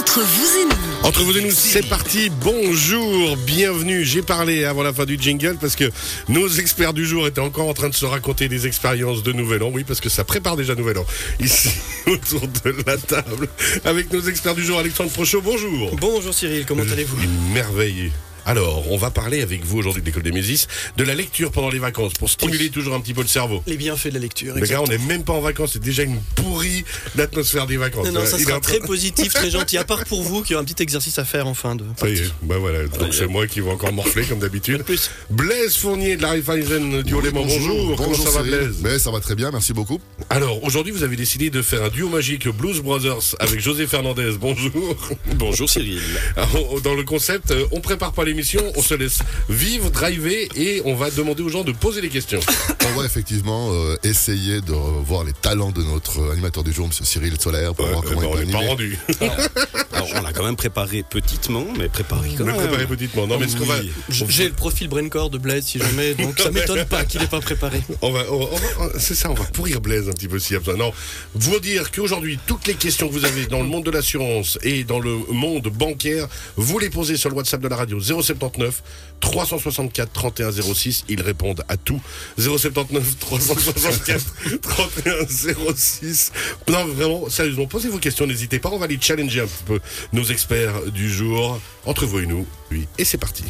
Entre 0.00 0.22
vous 0.22 0.58
et 0.58 0.64
nous. 0.64 1.06
Entre 1.06 1.22
vous 1.24 1.36
et 1.36 1.42
nous, 1.42 1.50
c'est 1.50 1.86
parti. 1.86 2.30
Bonjour, 2.30 3.36
bienvenue. 3.36 4.02
J'ai 4.02 4.22
parlé 4.22 4.64
avant 4.64 4.82
la 4.82 4.94
fin 4.94 5.04
du 5.04 5.18
jingle 5.20 5.58
parce 5.60 5.76
que 5.76 5.84
nos 6.26 6.48
experts 6.48 6.94
du 6.94 7.04
jour 7.04 7.26
étaient 7.26 7.42
encore 7.42 7.68
en 7.68 7.74
train 7.74 7.90
de 7.90 7.94
se 7.94 8.06
raconter 8.06 8.48
des 8.48 8.66
expériences 8.66 9.22
de 9.22 9.32
Nouvel 9.32 9.62
An. 9.62 9.70
Oui, 9.70 9.84
parce 9.84 10.00
que 10.00 10.08
ça 10.08 10.24
prépare 10.24 10.56
déjà 10.56 10.74
Nouvel 10.74 10.96
An. 10.96 11.04
Ici, 11.38 11.68
autour 12.06 12.48
de 12.48 12.74
la 12.86 12.96
table, 12.96 13.46
avec 13.84 14.10
nos 14.10 14.22
experts 14.22 14.54
du 14.54 14.64
jour, 14.64 14.78
Alexandre 14.78 15.10
Frochot. 15.10 15.42
Bonjour. 15.42 15.94
Bonjour 15.96 16.32
Cyril, 16.32 16.64
comment 16.64 16.82
allez-vous? 16.82 17.22
Une 17.22 17.52
merveille. 17.52 18.10
Alors, 18.46 18.90
on 18.90 18.96
va 18.96 19.10
parler 19.10 19.42
avec 19.42 19.64
vous 19.64 19.78
aujourd'hui 19.78 20.02
de 20.02 20.06
l'école 20.06 20.22
des 20.22 20.32
Mésis 20.32 20.66
de 20.96 21.04
la 21.04 21.14
lecture 21.14 21.50
pendant 21.50 21.70
les 21.70 21.78
vacances 21.78 22.12
pour 22.14 22.30
stimuler 22.30 22.70
toujours 22.70 22.94
un 22.94 23.00
petit 23.00 23.14
peu 23.14 23.22
le 23.22 23.28
cerveau. 23.28 23.62
Les 23.66 23.76
bienfaits 23.76 24.08
de 24.08 24.14
la 24.14 24.20
lecture. 24.20 24.54
Les 24.54 24.66
gars, 24.66 24.82
on 24.82 24.86
n'est 24.86 24.98
même 24.98 25.24
pas 25.24 25.32
en 25.32 25.40
vacances, 25.40 25.72
c'est 25.74 25.82
déjà 25.82 26.02
une 26.02 26.20
pourrie 26.34 26.84
l'atmosphère 27.16 27.66
des 27.66 27.76
vacances. 27.76 28.06
Non, 28.06 28.20
non, 28.20 28.26
ça 28.26 28.36
Il 28.38 28.44
sera 28.44 28.60
très 28.60 28.80
positif, 28.80 29.32
très 29.32 29.50
gentil, 29.50 29.78
à 29.78 29.84
part 29.84 30.04
pour 30.04 30.22
vous 30.22 30.42
qui 30.42 30.54
avez 30.54 30.62
un 30.62 30.64
petit 30.64 30.82
exercice 30.82 31.18
à 31.18 31.24
faire 31.24 31.46
en 31.46 31.54
fin 31.54 31.74
de. 31.74 31.84
Ça 31.96 32.08
y 32.08 32.18
est, 32.18 32.32
bah 32.42 32.56
voilà, 32.58 32.86
donc 32.86 33.14
c'est 33.14 33.26
moi 33.26 33.46
qui 33.46 33.60
vais 33.60 33.70
encore 33.70 33.92
morfler 33.92 34.24
comme 34.24 34.38
d'habitude. 34.38 34.82
Plus. 34.84 35.10
Blaise 35.30 35.76
Fournier 35.76 36.16
de 36.16 36.22
la 36.22 36.30
Raiffeisen 36.30 37.02
du 37.02 37.14
Haut-Léman, 37.14 37.44
bonjour. 37.46 37.96
Comment 37.96 38.14
ça 38.14 38.30
va. 38.30 38.42
Blaise 38.42 38.76
Mais 38.82 38.98
ça 38.98 39.10
va 39.10 39.20
très 39.20 39.34
bien, 39.34 39.50
merci 39.50 39.72
beaucoup. 39.72 40.00
Alors, 40.28 40.62
aujourd'hui, 40.64 40.92
vous 40.92 41.02
avez 41.02 41.16
décidé 41.16 41.50
de 41.50 41.62
faire 41.62 41.84
un 41.84 41.88
duo 41.88 42.08
magique 42.08 42.48
Blues 42.48 42.80
Brothers 42.80 43.36
avec 43.38 43.60
José 43.60 43.86
Fernandez. 43.86 44.32
Bonjour. 44.40 44.96
Bonjour 45.36 45.68
Cyril. 45.68 46.00
Alors, 46.36 46.80
dans 46.80 46.94
le 46.94 47.04
concept, 47.04 47.50
euh, 47.50 47.66
on 47.72 47.80
prépare 47.80 48.12
pas 48.12 48.24
l'émission, 48.30 48.62
on 48.76 48.82
se 48.82 48.94
laisse 48.94 49.18
vivre, 49.48 49.90
driver 49.90 50.48
et 50.56 50.82
on 50.84 50.94
va 50.94 51.10
demander 51.10 51.42
aux 51.42 51.48
gens 51.48 51.64
de 51.64 51.72
poser 51.72 52.00
des 52.00 52.08
questions. 52.08 52.40
On 52.92 52.98
va 52.98 53.06
effectivement 53.06 53.70
euh, 53.72 53.94
essayer 54.02 54.60
de 54.60 54.72
voir 54.72 55.22
les 55.22 55.32
talents 55.32 55.70
de 55.70 55.80
notre 55.84 56.32
animateur 56.32 56.64
du 56.64 56.72
jour, 56.72 56.88
Monsieur 56.88 57.04
Cyril 57.04 57.40
Solaire, 57.40 57.72
pour 57.72 57.86
voir 57.86 58.00
Euh, 58.04 58.08
comment 58.08 58.20
bah, 58.22 58.28
on 58.32 58.40
il 58.40 58.46
peut 58.46 58.52
pas 58.52 58.58
rendu. 58.58 58.98
Alors 59.92 60.08
on 60.16 60.22
l'a 60.22 60.32
quand 60.32 60.44
même 60.44 60.56
préparé 60.56 61.04
petitement, 61.08 61.64
mais 61.78 61.88
préparé 61.88 62.30
quand 62.36 62.44
Me 62.44 62.50
même. 62.52 62.60
préparez 62.60 62.86
petitement. 62.86 63.26
Non, 63.28 63.38
mais 63.38 63.46
va, 63.46 63.78
Oui. 63.80 63.92
J- 64.08 64.24
J'ai 64.28 64.48
le 64.48 64.54
profil 64.54 64.88
braincore 64.88 65.30
de 65.30 65.38
Blaise 65.38 65.64
si 65.66 65.78
jamais, 65.78 66.14
donc 66.14 66.38
ça 66.40 66.50
m'étonne 66.52 66.84
pas 66.86 67.04
qu'il 67.04 67.20
n'ait 67.20 67.26
pas 67.28 67.40
préparé. 67.40 67.80
On 68.02 68.10
va, 68.10 68.24
on 68.32 68.38
va- 68.38 68.46
on 68.80 68.86
va- 68.86 68.92
c'est 68.98 69.14
ça, 69.14 69.30
on 69.30 69.34
va 69.34 69.44
pourrir 69.44 69.80
Blaise 69.80 70.08
un 70.08 70.12
petit 70.12 70.26
peu 70.28 70.38
s'il 70.40 70.54
y 70.54 70.56
a 70.56 70.58
besoin. 70.60 70.76
Non, 70.76 70.92
vous 71.34 71.60
dire 71.60 71.92
qu'aujourd'hui, 71.92 72.38
toutes 72.46 72.66
les 72.66 72.74
questions 72.74 73.06
que 73.08 73.12
vous 73.12 73.24
avez 73.24 73.46
dans 73.46 73.60
le 73.60 73.68
monde 73.68 73.84
de 73.84 73.90
l'assurance 73.92 74.58
et 74.62 74.82
dans 74.84 74.98
le 74.98 75.16
monde 75.30 75.68
bancaire, 75.68 76.26
vous 76.56 76.78
les 76.80 76.90
posez 76.90 77.16
sur 77.16 77.28
le 77.30 77.36
WhatsApp 77.36 77.60
de 77.60 77.68
la 77.68 77.76
radio 77.76 78.00
079 78.22 78.82
364 79.20 80.12
31 80.12 80.50
06. 80.52 81.04
Ils 81.08 81.22
répondent 81.22 81.64
à 81.68 81.76
tout. 81.76 82.00
079 82.38 83.18
364 83.18 84.60
31 84.62 85.74
06. 85.74 86.32
Non, 86.68 86.86
vraiment, 86.86 87.28
sérieusement, 87.28 87.66
posez 87.66 87.88
vos 87.88 87.98
questions, 87.98 88.26
n'hésitez 88.26 88.58
pas. 88.58 88.70
On 88.70 88.78
va 88.78 88.86
les 88.86 88.98
challenger 89.00 89.40
un 89.40 89.48
peu 89.66 89.80
nos 90.12 90.24
experts 90.24 90.90
du 90.92 91.10
jour. 91.12 91.60
Entre 91.86 92.06
vous 92.06 92.20
et 92.20 92.26
nous, 92.26 92.46
oui. 92.70 92.86
Et 92.98 93.04
c'est 93.04 93.18
parti. 93.18 93.44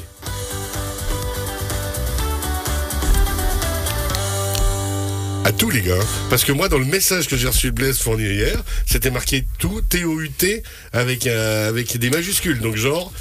À 5.44 5.52
tous 5.52 5.70
les 5.70 5.80
gars, 5.80 5.98
parce 6.28 6.44
que 6.44 6.52
moi 6.52 6.68
dans 6.68 6.78
le 6.78 6.84
message 6.84 7.26
que 7.26 7.36
j'ai 7.36 7.48
reçu 7.48 7.68
de 7.68 7.72
Blaise 7.72 7.98
Fournier 7.98 8.34
hier, 8.34 8.62
c'était 8.86 9.10
marqué 9.10 9.44
tout 9.58 9.80
T-O-U-T 9.80 10.62
avec, 10.92 11.26
euh, 11.26 11.68
avec 11.68 11.96
des 11.96 12.10
majuscules, 12.10 12.60
donc 12.60 12.76
genre 12.76 13.12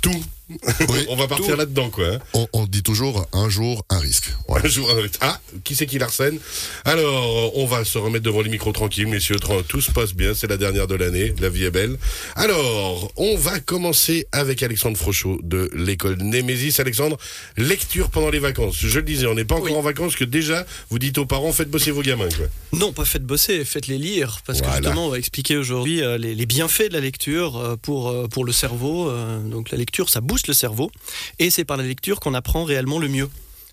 tout. 0.00 0.24
Oui, 0.50 1.06
On 1.08 1.16
va 1.16 1.28
partir 1.28 1.56
là-dedans 1.56 1.88
quoi. 1.90 2.06
hein. 2.06 2.18
On, 2.34 2.46
on 2.52 2.66
dit 2.66 2.82
toujours 2.82 3.26
un 3.32 3.48
jour, 3.48 3.84
un 3.90 3.98
risque. 3.98 4.30
Voilà. 4.48 4.66
Un 4.66 4.68
jour, 4.68 4.90
un 4.90 5.00
risque. 5.00 5.18
Ah, 5.20 5.40
qui 5.64 5.74
c'est 5.74 5.86
qui 5.86 5.98
l'arsène? 5.98 6.38
Alors, 6.84 7.56
on 7.56 7.66
va 7.66 7.84
se 7.84 7.96
remettre 7.98 8.24
devant 8.24 8.42
les 8.42 8.50
micros 8.50 8.72
tranquilles, 8.72 9.06
messieurs. 9.06 9.36
Tout 9.68 9.80
se 9.80 9.90
passe 9.92 10.14
bien, 10.14 10.34
c'est 10.34 10.46
la 10.48 10.56
dernière 10.56 10.86
de 10.86 10.94
l'année, 10.94 11.34
la 11.40 11.48
vie 11.48 11.64
est 11.64 11.70
belle. 11.70 11.96
Alors, 12.36 13.12
on 13.16 13.36
va 13.36 13.60
commencer 13.60 14.26
avec 14.32 14.62
Alexandre 14.62 14.96
Frochot 14.98 15.38
de 15.42 15.70
l'école 15.74 16.16
Némésis. 16.18 16.80
Alexandre, 16.80 17.16
lecture 17.56 18.10
pendant 18.10 18.30
les 18.30 18.38
vacances. 18.38 18.76
Je 18.78 18.98
le 18.98 19.04
disais, 19.04 19.26
on 19.26 19.34
n'est 19.34 19.44
pas 19.44 19.54
encore 19.54 19.70
Oui. 19.70 19.76
en 19.76 19.82
vacances 19.82 20.16
que 20.16 20.24
déjà, 20.24 20.66
vous 20.90 20.98
dites 20.98 21.18
aux 21.18 21.26
parents, 21.26 21.52
faites 21.52 21.70
bosser 21.70 21.90
vos 21.92 22.02
gamins. 22.02 22.28
Quoi. 22.36 22.46
Non, 22.78 22.92
pas 22.92 23.04
faites 23.04 23.24
bosser, 23.24 23.64
faites-les 23.64 23.98
lire, 23.98 24.40
parce 24.46 24.58
Voilà. 24.58 24.78
que 24.78 24.82
justement, 24.84 25.06
on 25.06 25.10
va 25.10 25.18
expliquer 25.18 25.56
aujourd'hui 25.56 26.02
euh, 26.02 26.18
les, 26.18 26.34
les 26.34 26.46
bienfaits 26.46 26.88
de 26.88 26.94
la 26.94 27.00
lecture 27.00 27.56
euh, 27.56 27.76
pour, 27.76 28.08
euh, 28.10 28.26
pour 28.28 28.44
le 28.44 28.52
cerveau. 28.52 29.10
Donc 29.48 29.70
la 29.70 29.78
lecture, 29.78 30.08
ça 30.10 30.20
booste 30.20 30.41
le 30.48 30.54
cerveau, 30.54 30.90
et 31.38 31.50
c'est 31.50 31.64
par 31.64 31.76
la 31.76 31.84
lecture 31.84 32.20
qu'on 32.20 32.34
apprend 32.34 32.64
réellement 32.64 32.98
le 32.98 33.08
mieux. 33.08 33.28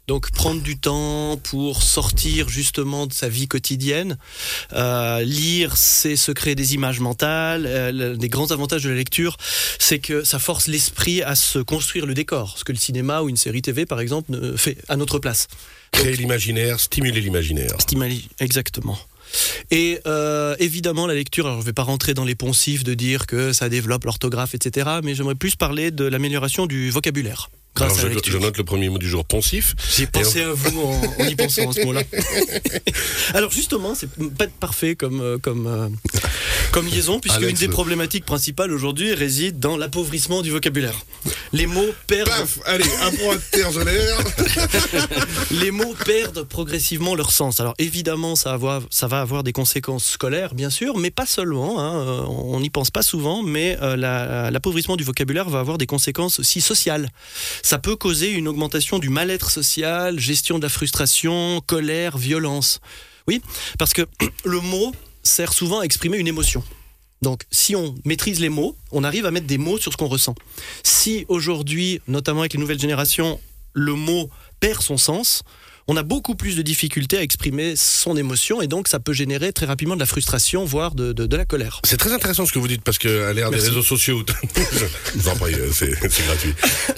Donc 0.07 0.31
prendre 0.31 0.61
du 0.63 0.75
temps 0.79 1.37
pour 1.37 1.83
sortir 1.83 2.49
justement 2.49 3.05
de 3.05 3.13
sa 3.13 3.29
vie 3.29 3.47
quotidienne, 3.47 4.17
Euh, 4.73 5.21
lire, 5.21 5.77
c'est 5.77 6.15
se 6.15 6.31
créer 6.31 6.55
des 6.55 6.73
images 6.73 6.99
mentales. 6.99 7.65
Euh, 7.67 8.15
des 8.15 8.27
grands 8.29 8.49
avantages 8.51 8.83
de 8.83 8.89
la 8.89 8.95
lecture, 8.95 9.37
c'est 9.77 9.99
que 9.99 10.23
ça 10.23 10.39
force 10.39 10.67
l'esprit 10.67 11.21
à 11.21 11.35
se 11.35 11.59
construire 11.59 12.07
le 12.07 12.15
décor, 12.15 12.57
ce 12.57 12.63
que 12.63 12.71
le 12.71 12.79
cinéma 12.79 13.21
ou 13.21 13.29
une 13.29 13.37
série 13.37 13.61
TV 13.61 13.85
par 13.85 13.99
exemple 13.99 14.57
fait 14.57 14.77
à 14.87 14.95
notre 14.95 15.19
place. 15.19 15.47
Créer 15.91 16.15
l'imaginaire, 16.15 16.79
stimuler 16.79 17.21
l'imaginaire. 17.21 17.77
Stimali- 17.77 18.27
exactement. 18.39 18.97
Et 19.71 19.99
euh, 20.07 20.55
évidemment, 20.59 21.07
la 21.07 21.13
lecture, 21.13 21.45
alors 21.45 21.59
je 21.59 21.63
ne 21.63 21.65
vais 21.67 21.73
pas 21.73 21.83
rentrer 21.83 22.13
dans 22.13 22.25
les 22.25 22.35
poncifs 22.35 22.83
de 22.83 22.93
dire 22.93 23.27
que 23.27 23.53
ça 23.53 23.69
développe 23.69 24.05
l'orthographe, 24.05 24.55
etc., 24.55 24.89
mais 25.03 25.15
j'aimerais 25.15 25.35
plus 25.35 25.55
parler 25.55 25.91
de 25.91 26.05
l'amélioration 26.05 26.65
du 26.65 26.89
vocabulaire 26.89 27.49
grâce 27.75 27.99
Alors, 27.99 28.17
à 28.17 28.21
je, 28.23 28.31
je 28.31 28.37
note 28.37 28.57
le 28.57 28.63
premier 28.63 28.89
mot 28.89 28.97
du 28.97 29.07
jour, 29.07 29.25
poncif. 29.25 29.75
J'ai 29.95 30.07
pensé 30.07 30.41
à 30.41 30.51
vous 30.51 30.81
en, 30.81 31.23
en 31.23 31.27
y 31.27 31.35
pensant 31.35 31.69
à 31.69 31.73
ce 31.73 31.85
mot-là. 31.85 32.03
Alors 33.33 33.51
justement, 33.51 33.95
c'est 33.95 34.09
pas 34.37 34.47
parfait 34.59 34.95
comme 34.95 35.21
euh, 35.21 35.37
comme 35.37 35.67
euh, 35.67 35.87
comme 36.71 36.87
liaison, 36.87 37.19
puisque 37.19 37.37
Alex, 37.37 37.51
une 37.51 37.57
des 37.57 37.65
le- 37.67 37.71
problématiques 37.73 38.25
principales 38.25 38.71
aujourd'hui 38.71 39.13
réside 39.13 39.59
dans 39.59 39.75
l'appauvrissement 39.77 40.41
du 40.41 40.51
vocabulaire. 40.51 40.93
Les 41.51 41.65
mots 41.65 41.89
perdent 42.07 42.29
Paf 42.29 42.59
Allez, 42.65 42.85
un 43.01 43.11
point 43.11 43.35
de 43.35 43.41
terre 43.51 43.71
solaire. 43.71 44.17
les 45.51 45.71
mots 45.71 45.95
perdent 46.05 46.43
progressivement 46.43 47.15
leur 47.15 47.31
sens. 47.31 47.59
Alors 47.59 47.73
évidemment, 47.79 48.35
ça, 48.35 48.49
va 48.51 48.55
avoir- 48.55 48.81
ça 48.91 49.07
va 49.07 49.21
avoir 49.21 49.43
des 49.43 49.51
conséquences 49.53 50.05
scolaires, 50.05 50.53
bien 50.53 50.69
sûr, 50.69 50.97
mais 50.97 51.11
pas 51.11 51.25
seulement. 51.25 51.79
hein. 51.79 51.95
Euh, 52.07 52.23
On 52.27 52.59
n'y 52.59 52.69
pense 52.69 52.91
pas 52.91 53.01
souvent, 53.01 53.41
mais 53.43 53.77
euh, 53.81 53.95
la- 53.95 54.51
l'appauvrissement 54.51 54.95
du 54.95 55.03
vocabulaire 55.03 55.49
va 55.49 55.59
avoir 55.59 55.77
des 55.77 55.87
conséquences 55.87 56.39
aussi 56.39 56.61
sociales. 56.61 57.09
Ça 57.63 57.79
peut 57.79 57.95
causer 57.95 58.29
une 58.29 58.47
augmentation 58.47 58.99
du 58.99 59.09
mal-être 59.09 59.49
social, 59.49 60.19
gestion 60.19 60.57
de 60.59 60.63
la 60.63 60.69
frustration, 60.69 61.61
colère, 61.65 62.17
violence. 62.17 62.79
Oui, 63.27 63.41
parce 63.77 63.93
que 63.93 64.03
le 64.45 64.59
mot 64.61 64.93
sert 65.23 65.53
souvent 65.53 65.79
à 65.79 65.83
exprimer 65.83 66.17
une 66.17 66.27
émotion. 66.27 66.63
Donc, 67.21 67.43
si 67.51 67.75
on 67.75 67.95
maîtrise 68.05 68.39
les 68.39 68.49
mots, 68.49 68.75
on 68.91 69.03
arrive 69.03 69.25
à 69.25 69.31
mettre 69.31 69.47
des 69.47 69.57
mots 69.57 69.77
sur 69.77 69.91
ce 69.91 69.97
qu'on 69.97 70.07
ressent. 70.07 70.35
Si 70.83 71.25
aujourd'hui, 71.27 72.01
notamment 72.07 72.41
avec 72.41 72.53
les 72.53 72.59
nouvelles 72.59 72.79
générations, 72.79 73.39
le 73.73 73.93
mot 73.93 74.29
perd 74.59 74.81
son 74.81 74.97
sens, 74.97 75.43
on 75.91 75.97
a 75.97 76.03
beaucoup 76.03 76.35
plus 76.35 76.55
de 76.55 76.61
difficultés 76.61 77.17
à 77.17 77.23
exprimer 77.23 77.75
son 77.75 78.15
émotion 78.15 78.61
et 78.61 78.67
donc 78.67 78.87
ça 78.87 78.99
peut 78.99 79.11
générer 79.11 79.51
très 79.53 79.65
rapidement 79.65 79.95
de 79.95 79.99
la 79.99 80.05
frustration, 80.05 80.63
voire 80.63 80.93
de, 80.93 81.13
de- 81.13 81.25
de 81.25 81.35
la 81.35 81.45
colère. 81.45 81.81
C'est 81.83 81.97
très 81.97 82.13
intéressant 82.13 82.45
ce 82.45 82.53
que 82.53 82.59
vous 82.59 82.67
dites 82.67 82.83
parce 82.83 82.99
que 82.99 83.25
à 83.27 83.33
l'ère 83.33 83.49
des 83.49 83.57
réseaux 83.57 83.81
sociaux, 83.81 84.23
prie, 84.23 85.55
euh, 85.55 85.69
c'est 85.73 85.89
gratuit. 86.25 86.53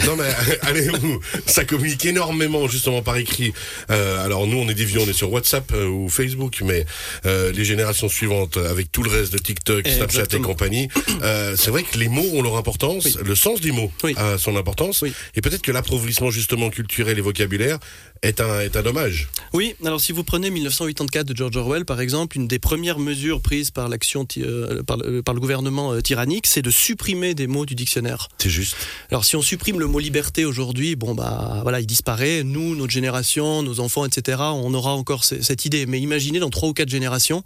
Non 0.05 0.17
mais 0.17 0.29
allez, 0.63 0.89
où 0.89 1.19
ça 1.45 1.63
communique 1.63 2.05
énormément 2.05 2.67
justement 2.67 3.01
par 3.01 3.15
écrit. 3.15 3.53
Euh, 3.91 4.25
alors 4.25 4.45
nous 4.45 4.57
on 4.57 4.67
est 4.67 4.73
des 4.73 4.83
vieux, 4.83 4.99
on 4.99 5.07
est 5.07 5.13
sur 5.13 5.31
WhatsApp 5.31 5.71
euh, 5.73 5.87
ou 5.87 6.09
Facebook, 6.09 6.61
mais 6.65 6.85
euh, 7.25 7.53
les 7.53 7.63
générations 7.63 8.09
suivantes 8.09 8.57
avec 8.57 8.91
tout 8.91 9.03
le 9.03 9.09
reste 9.09 9.31
de 9.31 9.37
TikTok, 9.37 9.87
Snapchat 9.87 10.25
et 10.33 10.39
compagnie, 10.41 10.89
euh, 11.23 11.55
c'est 11.57 11.71
vrai 11.71 11.83
que 11.83 11.97
les 11.97 12.09
mots 12.09 12.27
ont 12.33 12.41
leur 12.41 12.57
importance, 12.57 13.05
Oui. 13.05 13.15
le 13.23 13.35
sens 13.35 13.61
des 13.61 13.71
mots 13.71 13.91
Oui. 14.03 14.13
a 14.17 14.37
son 14.37 14.57
importance, 14.57 15.01
Oui. 15.01 15.13
et 15.35 15.39
peut-être 15.41 15.61
que 15.61 15.71
l'appauvrissement 15.71 16.29
justement 16.29 16.69
culturel 16.69 17.17
et 17.17 17.21
vocabulaire 17.21 17.79
est 18.21 18.41
un 18.41 18.59
est 18.59 18.75
un 18.75 18.80
dommage. 18.83 19.29
Oui, 19.53 19.75
alors 19.85 19.99
si 20.01 20.11
vous 20.11 20.23
prenez 20.23 20.49
1984 20.49 21.27
de 21.27 21.35
George 21.35 21.55
Orwell, 21.57 21.85
par 21.85 21.99
exemple, 22.01 22.37
une 22.37 22.47
des 22.47 22.59
premières 22.59 22.99
mesures 22.99 23.41
prises 23.41 23.71
par 23.71 23.89
l'action 23.89 24.25
ty- 24.25 24.43
euh, 24.43 24.83
par, 24.83 24.97
le- 24.97 25.21
par 25.21 25.33
le 25.33 25.39
gouvernement 25.41 25.93
euh, 25.93 26.01
tyrannique, 26.01 26.47
c'est 26.47 26.61
de 26.61 26.71
supprimer 26.71 27.33
des 27.35 27.47
mots 27.47 27.65
du 27.65 27.75
dictionnaire. 27.75 28.27
C'est 28.37 28.49
juste. 28.49 28.75
Alors 29.09 29.25
si 29.25 29.35
on 29.35 29.41
supprime 29.41 29.79
le 29.79 29.87
mot 29.87 29.99
liberté 29.99 30.45
aujourd'hui, 30.45 30.95
bon 30.95 31.13
bah 31.15 31.59
voilà, 31.63 31.79
il 31.79 31.85
disparaît. 31.85 32.43
Nous, 32.43 32.75
notre 32.75 32.91
génération, 32.93 33.63
nos 33.63 33.79
enfants, 33.79 34.05
etc., 34.05 34.37
on 34.41 34.73
aura 34.73 34.93
encore 34.93 35.23
ce- 35.23 35.41
cette 35.41 35.65
idée. 35.65 35.85
Mais 35.85 35.99
imaginez 35.99 36.39
dans 36.39 36.49
trois 36.49 36.69
ou 36.69 36.73
quatre 36.73 36.89
générations, 36.89 37.43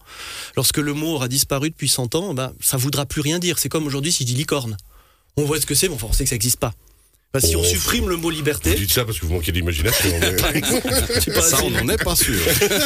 lorsque 0.55 0.77
le 0.77 0.93
mot 0.93 1.13
aura 1.15 1.27
disparu 1.27 1.69
depuis 1.69 1.89
100 1.89 2.15
ans, 2.15 2.33
bah, 2.33 2.53
ça 2.61 2.77
voudra 2.77 3.05
plus 3.05 3.21
rien 3.21 3.39
dire. 3.39 3.59
C'est 3.59 3.69
comme 3.69 3.85
aujourd'hui 3.87 4.11
si 4.11 4.23
je 4.23 4.27
dis 4.27 4.35
licorne. 4.35 4.77
On 5.37 5.43
voit 5.43 5.59
ce 5.59 5.65
que 5.65 5.75
c'est, 5.75 5.89
mais 5.89 5.95
enfin, 5.95 6.07
on 6.09 6.13
sait 6.13 6.23
que 6.23 6.29
ça 6.29 6.35
n'existe 6.35 6.59
pas. 6.59 6.73
Bah, 7.35 7.41
si 7.41 7.57
on 7.57 7.63
supprime 7.65 8.07
le 8.07 8.15
mot 8.15 8.29
Vous 8.29 8.29
liberté, 8.29 8.73
dites 8.75 8.93
ça 8.93 9.03
parce 9.03 9.19
que 9.19 9.25
vous 9.25 9.33
manquez 9.33 9.51
d'imagination. 9.51 10.09
mais- 10.53 11.41
Ça, 11.41 11.57
on 11.65 11.69
n'en 11.69 11.89
est 11.89 12.01
pas 12.01 12.15
sûr. 12.15 12.39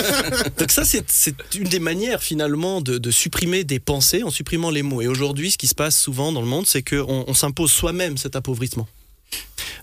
donc 0.58 0.72
ça, 0.72 0.84
c'est 0.86 1.36
une 1.56 1.66
des 1.66 1.78
manières 1.78 2.24
finalement 2.24 2.82
de, 2.82 2.98
de 2.98 3.12
supprimer 3.12 3.64
des 3.64 3.80
pensées 3.80 4.24
en 4.24 4.32
supprimant 4.32 4.72
les 4.72 4.82
mots. 4.82 5.04
Et 5.04 5.08
aujourd'hui, 5.08 5.52
ce 5.52 5.60
qui 5.60 5.68
se 5.68 5.76
passe 5.76 5.96
souvent 6.02 6.32
dans 6.32 6.42
le 6.42 6.48
monde, 6.48 6.66
c'est 6.66 6.82
qu'on 6.82 7.26
on, 7.28 7.34
s'impose 7.36 7.72
soi-même 7.72 8.18
cet 8.18 8.36
appauvrissement. 8.36 8.88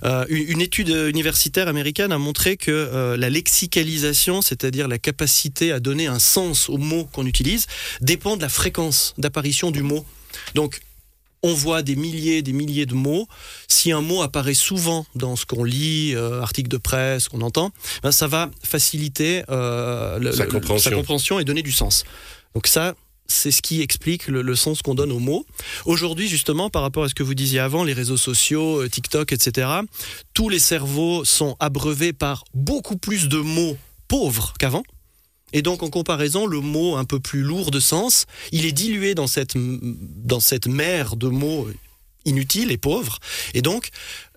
Euh, 0.02 0.24
une 0.30 0.50
une 0.50 0.60
étude 0.60 0.88
universitaire 0.88 1.68
américaine 1.68 2.10
a 2.10 2.18
montré 2.18 2.56
que 2.56 2.72
euh, 2.72 3.16
la 3.16 3.30
lexicalisation, 3.30 4.42
c'est-à-dire 4.42 4.88
la 4.88 4.98
capacité 4.98 5.70
à 5.70 5.78
donner 5.78 6.08
un 6.08 6.18
sens 6.18 6.68
aux 6.68 6.78
mots 6.78 7.08
qu'on 7.12 7.26
utilise, 7.26 7.68
dépend 8.00 8.36
de 8.36 8.42
la 8.42 8.48
fréquence 8.48 9.14
d'apparition 9.16 9.70
du 9.70 9.82
mot. 9.84 10.04
Donc, 10.56 10.80
on 11.46 11.54
voit 11.54 11.82
des 11.82 11.96
milliers, 11.96 12.42
des 12.42 12.52
milliers 12.52 12.86
de 12.86 12.94
mots. 12.94 13.26
Si 13.68 13.92
un 13.92 14.00
mot 14.00 14.22
apparaît 14.22 14.54
souvent 14.54 15.06
dans 15.14 15.36
ce 15.36 15.46
qu'on 15.46 15.64
lit, 15.64 16.14
euh, 16.14 16.40
article 16.42 16.68
de 16.68 16.76
presse, 16.76 17.28
qu'on 17.28 17.40
entend, 17.40 17.70
ben, 18.02 18.12
ça 18.12 18.26
va 18.26 18.50
faciliter 18.62 19.42
euh, 19.48 20.18
le- 20.18 20.32
Sa 20.32 20.44
le- 20.44 20.50
compréhension. 20.50 20.90
sa 20.90 20.96
compréhension 20.96 21.38
et 21.40 21.44
donner 21.44 21.62
du 21.62 21.72
sens. 21.72 22.04
Donc 22.54 22.66
ça, 22.66 22.94
c'est 23.28 23.50
ce 23.50 23.60
qui 23.62 23.82
explique 23.82 24.28
le, 24.28 24.40
le 24.42 24.54
sens 24.56 24.82
qu'on 24.82 24.94
donne 24.94 25.10
aux 25.12 25.18
mots. 25.18 25.44
Aujourd'hui, 25.84 26.28
justement, 26.28 26.70
par 26.70 26.82
rapport 26.82 27.04
à 27.04 27.08
ce 27.08 27.14
que 27.14 27.22
vous 27.24 27.34
disiez 27.34 27.58
avant, 27.60 27.82
les 27.84 27.92
réseaux 27.92 28.16
sociaux, 28.16 28.82
euh, 28.82 28.88
TikTok, 28.88 29.32
etc., 29.32 29.68
tous 30.34 30.48
les 30.48 30.58
cerveaux 30.60 31.24
sont 31.24 31.56
abreuvés 31.60 32.12
par 32.12 32.44
beaucoup 32.54 32.96
plus 32.96 33.28
de 33.28 33.38
mots 33.38 33.76
pauvres 34.08 34.54
qu'avant. 34.58 34.84
Et 35.56 35.62
donc, 35.62 35.82
en 35.82 35.88
comparaison, 35.88 36.44
le 36.44 36.60
mot 36.60 36.96
un 36.96 37.06
peu 37.06 37.18
plus 37.18 37.40
lourd 37.40 37.70
de 37.70 37.80
sens, 37.80 38.26
il 38.52 38.66
est 38.66 38.72
dilué 38.72 39.14
dans 39.14 39.26
cette, 39.26 39.56
mer 40.66 41.16
de 41.16 41.28
mots 41.28 41.66
inutiles 42.26 42.70
et 42.70 42.76
pauvres. 42.76 43.20
Et 43.54 43.62
donc, 43.62 43.88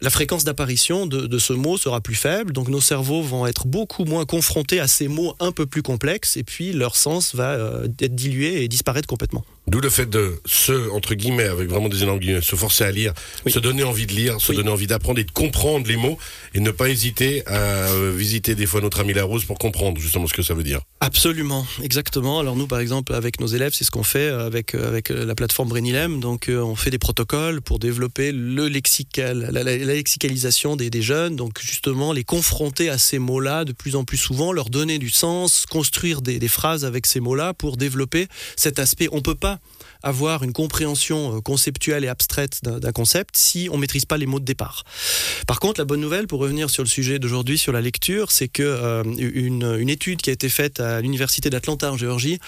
la 0.02 0.10
fréquence 0.10 0.44
d'apparition 0.44 1.06
de, 1.06 1.28
de 1.28 1.40
ce 1.40 1.54
mot 1.54 1.78
sera 1.78 2.02
plus 2.02 2.16
faible. 2.16 2.54
Donc, 2.54 2.68
nos 2.70 2.82
cerveaux 2.82 3.22
vont 3.22 3.46
être 3.48 3.68
beaucoup 3.68 4.06
moins 4.06 4.26
confrontés 4.26 4.80
à 4.80 4.88
ces 4.88 5.08
mots 5.08 5.36
un 5.40 5.52
peu 5.52 5.66
plus 5.66 5.82
complexes. 5.82 6.38
Et 6.38 6.44
puis, 6.44 6.72
leur 6.74 6.96
sens 6.96 7.36
va 7.36 7.52
euh, 7.54 7.88
être 8.02 8.16
dilué 8.16 8.64
et 8.64 8.68
disparaître 8.68 9.08
complètement. 9.08 9.44
D'où 9.68 9.82
le 9.82 9.90
fait 9.90 10.10
de 10.10 10.40
se, 10.46 10.90
entre 10.92 11.14
guillemets, 11.14 11.44
avec 11.44 11.70
vraiment 11.70 11.90
des 11.90 12.02
énormes 12.02 12.20
guillemets, 12.20 12.42
se 12.42 12.56
forcer 12.56 12.84
à 12.86 12.92
lire, 12.92 13.14
Oui. 13.46 13.52
se 13.52 13.60
donner 13.60 13.84
envie 13.84 14.08
de 14.08 14.14
lire, 14.14 14.40
se 14.42 14.52
Oui. 14.52 14.58
donner 14.58 14.70
envie 14.72 14.88
d'apprendre 14.88 15.20
et 15.20 15.24
de 15.24 15.32
comprendre 15.32 15.88
les 15.88 15.96
mots 15.98 16.18
et 16.56 16.60
ne 16.60 16.72
pas 16.72 16.90
hésiter 16.90 17.46
à 17.46 17.58
euh, 17.90 18.12
visiter 18.16 18.56
des 18.56 18.66
fois 18.66 18.82
notre 18.82 19.02
ami 19.02 19.14
Larose 19.14 19.46
pour 19.46 19.60
comprendre 19.60 20.00
justement 20.02 20.26
ce 20.28 20.34
que 20.34 20.42
ça 20.42 20.54
veut 20.56 20.64
dire. 20.64 20.82
Absolument, 21.02 21.68
exactement. 21.84 22.40
Alors 22.40 22.56
nous, 22.56 22.66
par 22.68 22.80
exemple, 22.80 23.14
avec 23.14 23.40
nos 23.40 23.48
élèves, 23.48 23.74
c'est 23.76 23.84
ce 23.84 23.92
qu'on 23.92 24.04
fait 24.04 24.30
avec, 24.30 24.74
euh, 24.74 24.88
avec 24.88 25.10
la 25.10 25.36
plateforme 25.36 25.70
Brainilem. 25.70 26.20
Donc, 26.20 26.50
on 26.50 26.76
fait 26.76 26.90
des 26.90 26.98
protocoles 26.98 27.62
pour 27.62 27.78
développer 27.78 28.32
le 28.32 28.68
lexical, 28.68 29.50
la, 29.52 29.64
la- 29.64 29.78
lexicalisation 29.94 30.76
des, 30.76 31.02
jeunes. 31.02 31.36
Donc, 31.36 31.60
justement, 31.62 32.14
les 32.14 32.24
confronter 32.24 32.90
à 32.90 32.98
ces 32.98 33.20
mots-là 33.20 33.66
de 33.66 33.72
plus 33.72 33.96
en 33.96 34.04
plus 34.04 34.18
souvent, 34.18 34.52
leur 34.52 34.70
donner 34.70 35.00
du 35.00 35.10
sens, 35.10 35.66
construire 35.66 36.22
des, 36.22 36.48
phrases 36.48 36.86
avec 36.86 37.06
ces 37.06 37.20
mots-là 37.20 37.54
pour 37.54 37.78
développer 37.78 38.28
cet 38.56 38.80
aspect. 38.80 39.08
On 39.12 39.22
peut 39.22 39.36
pas 39.36 39.60
avoir 40.02 40.44
une 40.44 40.54
compréhension 40.54 41.38
euh, 41.38 41.42
conceptuelle 41.42 42.06
et 42.06 42.08
abstraite 42.08 42.62
d'un 42.64 42.92
concept 42.92 43.36
si 43.36 43.68
on 43.72 43.78
maîtrise 43.78 44.06
pas 44.06 44.18
les 44.18 44.26
mots 44.26 44.40
de 44.40 44.46
départ. 44.46 44.84
Par 45.46 45.60
contre, 45.60 45.80
la 45.80 45.86
bonne 45.86 46.00
nouvelle, 46.00 46.26
pour 46.28 46.40
revenir 46.40 46.70
sur 46.70 46.84
le 46.84 46.90
sujet 46.90 47.20
d'aujourd'hui, 47.20 47.58
sur 47.58 47.74
la 47.74 47.82
lecture, 47.82 48.32
c'est 48.32 48.48
que 48.48 48.64
euh, 48.64 49.04
une, 49.18 49.78
une 49.80 49.90
étude 49.90 50.22
qui 50.22 50.30
a 50.30 50.34
été 50.34 50.50
faite 50.50 50.80
à 50.80 51.02
l'université 51.02 51.50
d'Atlanta 51.50 51.92
en 51.92 51.98
Géorgie 51.98 52.40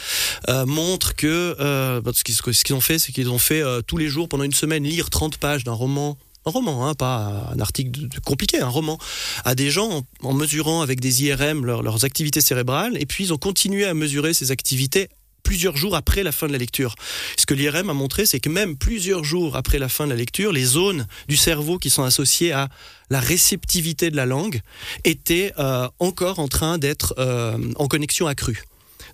euh, 0.50 0.66
montre 0.66 1.16
que 1.16 1.56
ce 1.58 2.24
qu'ils 2.64 2.76
ont 2.76 2.82
fait, 2.82 3.00
c'est 3.00 3.12
qu'ils 3.12 3.30
ont 3.30 3.40
fait 3.40 3.64
tous 3.86 3.98
les 3.98 4.08
jours 4.08 4.30
pendant 4.30 4.44
une 4.44 4.54
semaine 4.54 4.84
lire 4.84 5.10
30 5.10 5.38
pages 5.38 5.64
d'un 5.64 5.74
roman. 5.74 6.18
Un 6.46 6.50
roman, 6.52 6.88
hein, 6.88 6.94
pas 6.96 7.50
un 7.54 7.60
article 7.60 8.08
compliqué, 8.26 8.60
un 8.60 8.68
roman, 8.68 8.98
à 9.46 9.54
des 9.54 9.70
gens 9.70 10.04
en, 10.24 10.34
mesurant 10.34 10.82
avec 10.82 11.00
des 11.00 11.24
IRM 11.24 11.66
leur- 11.66 11.84
leurs 11.84 12.04
activités 12.04 12.42
cérébrales, 12.42 12.98
et 13.00 13.06
puis 13.06 13.26
ils 13.26 13.34
ont 13.34 13.38
continué 13.38 13.86
à 13.86 13.94
mesurer 13.94 14.34
ces 14.34 14.50
activités 14.52 15.10
plusieurs 15.44 15.76
jours 15.78 15.96
après 15.96 16.24
la 16.24 16.32
fin 16.32 16.48
de 16.48 16.52
la 16.52 16.58
lecture. 16.58 16.96
Ce 17.38 17.46
que 17.46 17.54
l'IRM 17.54 17.90
a 17.90 17.94
montré, 17.94 18.26
c'est 18.26 18.40
que 18.40 18.50
même 18.50 18.78
plusieurs 18.78 19.24
jours 19.24 19.56
après 19.56 19.80
la 19.80 19.90
fin 19.90 20.06
de 20.06 20.12
la 20.12 20.16
lecture, 20.16 20.52
les 20.52 20.64
zones 20.66 21.08
du 21.28 21.36
cerveau 21.38 21.78
qui 21.78 21.90
sont 21.90 22.04
associées 22.04 22.52
à 22.54 22.70
la 23.10 23.20
réceptivité 23.20 24.12
de 24.12 24.16
la 24.16 24.26
langue 24.26 24.62
étaient 25.04 25.52
euh, 25.60 25.88
encore 26.00 26.40
en 26.40 26.48
train 26.48 26.78
d'être 26.78 27.16
euh, 27.18 27.58
en 27.76 27.88
connexion 27.88 28.28
accrue. 28.28 28.64